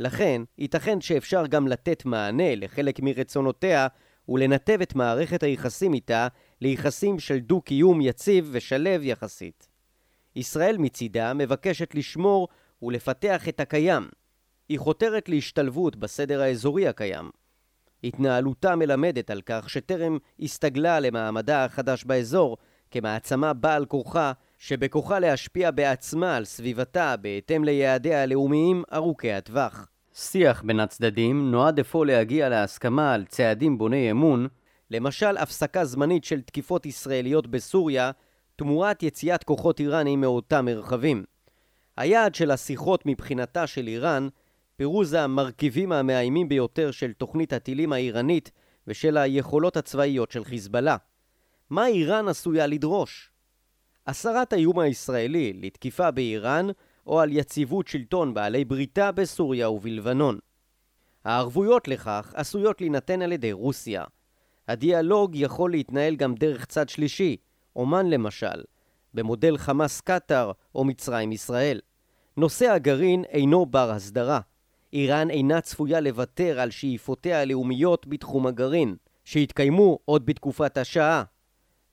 לכן, 0.00 0.42
ייתכן 0.58 1.00
שאפשר 1.00 1.46
גם 1.46 1.68
לתת 1.68 2.04
מענה 2.04 2.54
לחלק 2.54 3.00
מרצונותיה 3.02 3.86
ולנתב 4.28 4.78
את 4.82 4.94
מערכת 4.94 5.42
היחסים 5.42 5.94
איתה 5.94 6.28
ליחסים 6.60 7.18
של 7.18 7.38
דו-קיום 7.38 8.00
יציב 8.00 8.48
ושלב 8.52 9.04
יחסית. 9.04 9.67
ישראל 10.38 10.78
מצידה 10.78 11.34
מבקשת 11.34 11.94
לשמור 11.94 12.48
ולפתח 12.82 13.48
את 13.48 13.60
הקיים. 13.60 14.08
היא 14.68 14.78
חותרת 14.78 15.28
להשתלבות 15.28 15.96
בסדר 15.96 16.42
האזורי 16.42 16.88
הקיים. 16.88 17.30
התנהלותה 18.04 18.76
מלמדת 18.76 19.30
על 19.30 19.40
כך 19.46 19.70
שטרם 19.70 20.18
הסתגלה 20.40 21.00
למעמדה 21.00 21.64
החדש 21.64 22.04
באזור 22.04 22.56
כמעצמה 22.90 23.52
בעל 23.52 23.86
כורחה 23.86 24.32
שבכוחה 24.58 25.18
להשפיע 25.18 25.70
בעצמה 25.70 26.36
על 26.36 26.44
סביבתה 26.44 27.16
בהתאם 27.16 27.64
ליעדיה 27.64 28.22
הלאומיים 28.22 28.82
ארוכי 28.92 29.32
הטווח. 29.32 29.88
שיח 30.14 30.62
בין 30.62 30.80
הצדדים 30.80 31.50
נועד 31.50 31.80
אפוא 31.80 32.06
להגיע 32.06 32.48
להסכמה 32.48 33.14
על 33.14 33.24
צעדים 33.24 33.78
בוני 33.78 34.10
אמון, 34.10 34.48
למשל 34.90 35.36
הפסקה 35.36 35.84
זמנית 35.84 36.24
של 36.24 36.40
תקיפות 36.40 36.86
ישראליות 36.86 37.46
בסוריה 37.46 38.10
תמורת 38.58 39.02
יציאת 39.02 39.44
כוחות 39.44 39.80
איראנים 39.80 40.20
מאותם 40.20 40.64
מרחבים. 40.64 41.24
היעד 41.96 42.34
של 42.34 42.50
השיחות 42.50 43.06
מבחינתה 43.06 43.66
של 43.66 43.86
איראן 43.86 44.28
פירוז 44.76 45.14
המרכיבים 45.14 45.92
המאיימים 45.92 46.48
ביותר 46.48 46.90
של 46.90 47.12
תוכנית 47.12 47.52
הטילים 47.52 47.92
האיראנית 47.92 48.50
ושל 48.86 49.16
היכולות 49.16 49.76
הצבאיות 49.76 50.30
של 50.30 50.44
חיזבאללה. 50.44 50.96
מה 51.70 51.86
איראן 51.86 52.28
עשויה 52.28 52.66
לדרוש? 52.66 53.30
הסרת 54.06 54.52
האיום 54.52 54.78
הישראלי 54.78 55.52
לתקיפה 55.52 56.10
באיראן 56.10 56.66
או 57.06 57.20
על 57.20 57.32
יציבות 57.32 57.88
שלטון 57.88 58.34
בעלי 58.34 58.64
בריתה 58.64 59.12
בסוריה 59.12 59.70
ובלבנון. 59.70 60.38
הערבויות 61.24 61.88
לכך 61.88 62.32
עשויות 62.34 62.80
להינתן 62.80 63.22
על 63.22 63.32
ידי 63.32 63.52
רוסיה. 63.52 64.04
הדיאלוג 64.68 65.36
יכול 65.36 65.70
להתנהל 65.70 66.16
גם 66.16 66.34
דרך 66.34 66.64
צד 66.64 66.88
שלישי, 66.88 67.36
אומן 67.76 68.06
למשל, 68.06 68.62
במודל 69.14 69.58
חמאס 69.58 70.00
קטאר 70.00 70.52
או 70.74 70.84
מצרים 70.84 71.32
ישראל. 71.32 71.80
נושא 72.36 72.70
הגרעין 72.70 73.24
אינו 73.24 73.66
בר 73.66 73.90
הסדרה. 73.90 74.40
איראן 74.92 75.30
אינה 75.30 75.60
צפויה 75.60 76.00
לוותר 76.00 76.60
על 76.60 76.70
שאיפותיה 76.70 77.40
הלאומיות 77.40 78.06
בתחום 78.06 78.46
הגרעין, 78.46 78.96
שהתקיימו 79.24 79.98
עוד 80.04 80.26
בתקופת 80.26 80.78
השעה, 80.78 81.22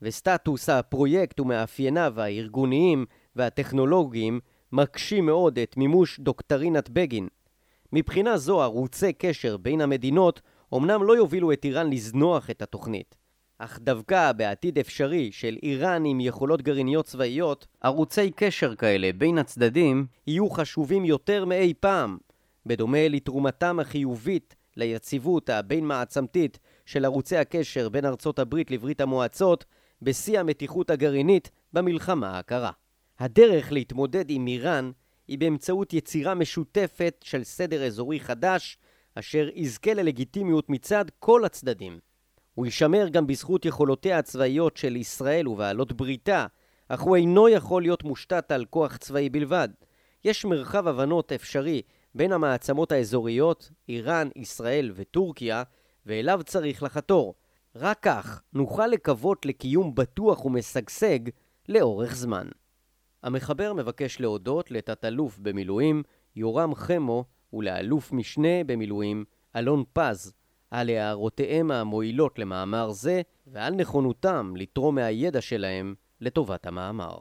וסטטוס 0.01 0.69
הפרויקט 0.69 1.39
ומאפייניו 1.39 2.13
הארגוניים 2.17 3.05
והטכנולוגיים 3.35 4.39
מקשים 4.71 5.25
מאוד 5.25 5.59
את 5.59 5.77
מימוש 5.77 6.19
דוקטרינת 6.19 6.89
בגין. 6.89 7.27
מבחינה 7.93 8.37
זו 8.37 8.61
ערוצי 8.61 9.13
קשר 9.13 9.57
בין 9.57 9.81
המדינות 9.81 10.41
אמנם 10.75 11.03
לא 11.03 11.17
יובילו 11.17 11.51
את 11.51 11.65
איראן 11.65 11.89
לזנוח 11.89 12.49
את 12.49 12.61
התוכנית, 12.61 13.15
אך 13.57 13.79
דווקא 13.79 14.31
בעתיד 14.31 14.79
אפשרי 14.79 15.31
של 15.31 15.57
איראן 15.63 16.05
עם 16.05 16.19
יכולות 16.19 16.61
גרעיניות 16.61 17.05
צבאיות, 17.05 17.67
ערוצי 17.81 18.31
קשר 18.31 18.75
כאלה 18.75 19.09
בין 19.17 19.37
הצדדים 19.37 20.05
יהיו 20.27 20.49
חשובים 20.49 21.05
יותר 21.05 21.45
מאי 21.45 21.73
פעם, 21.79 22.17
בדומה 22.65 23.07
לתרומתם 23.07 23.79
החיובית 23.79 24.55
ליציבות 24.77 25.49
הבין-מעצמתית 25.49 26.59
של 26.85 27.05
ערוצי 27.05 27.37
הקשר 27.37 27.89
בין 27.89 28.05
ארצות 28.05 28.39
הברית 28.39 28.71
לברית 28.71 29.01
המועצות 29.01 29.65
בשיא 30.01 30.39
המתיחות 30.39 30.89
הגרעינית 30.89 31.51
במלחמה 31.73 32.39
הקרה. 32.39 32.71
הדרך 33.19 33.71
להתמודד 33.71 34.25
עם 34.29 34.47
איראן 34.47 34.91
היא 35.27 35.37
באמצעות 35.39 35.93
יצירה 35.93 36.33
משותפת 36.33 37.15
של 37.23 37.43
סדר 37.43 37.85
אזורי 37.85 38.19
חדש, 38.19 38.77
אשר 39.15 39.49
יזכה 39.53 39.93
ללגיטימיות 39.93 40.69
מצד 40.69 41.05
כל 41.19 41.45
הצדדים. 41.45 41.99
הוא 42.55 42.65
יישמר 42.65 43.07
גם 43.09 43.27
בזכות 43.27 43.65
יכולותיה 43.65 44.17
הצבאיות 44.17 44.77
של 44.77 44.95
ישראל 44.95 45.47
ובעלות 45.47 45.93
בריתה, 45.93 46.45
אך 46.89 47.01
הוא 47.01 47.15
אינו 47.15 47.49
יכול 47.49 47.81
להיות 47.81 48.03
מושתת 48.03 48.51
על 48.51 48.65
כוח 48.65 48.97
צבאי 48.97 49.29
בלבד. 49.29 49.69
יש 50.23 50.45
מרחב 50.45 50.87
הבנות 50.87 51.31
אפשרי 51.31 51.81
בין 52.15 52.31
המעצמות 52.31 52.91
האזוריות, 52.91 53.71
איראן, 53.89 54.29
ישראל 54.35 54.91
וטורקיה, 54.95 55.63
ואליו 56.05 56.41
צריך 56.45 56.83
לחתור. 56.83 57.35
רק 57.75 57.99
כך 58.01 58.41
נוכל 58.53 58.87
לקוות 58.87 59.45
לקיום 59.45 59.95
בטוח 59.95 60.45
ומשגשג 60.45 61.19
לאורך 61.69 62.15
זמן. 62.15 62.47
המחבר 63.23 63.73
מבקש 63.73 64.19
להודות 64.19 64.71
לתת-אלוף 64.71 65.39
במילואים 65.39 66.03
יורם 66.35 66.75
חמו 66.75 67.25
ולאלוף 67.53 68.11
משנה 68.11 68.63
במילואים 68.65 69.25
אלון 69.55 69.83
פז 69.93 70.33
על 70.71 70.89
הערותיהם 70.89 71.71
המועילות 71.71 72.39
למאמר 72.39 72.91
זה 72.91 73.21
ועל 73.47 73.75
נכונותם 73.75 74.53
לתרום 74.55 74.95
מהידע 74.95 75.41
שלהם 75.41 75.95
לטובת 76.21 76.67
המאמר. 76.67 77.17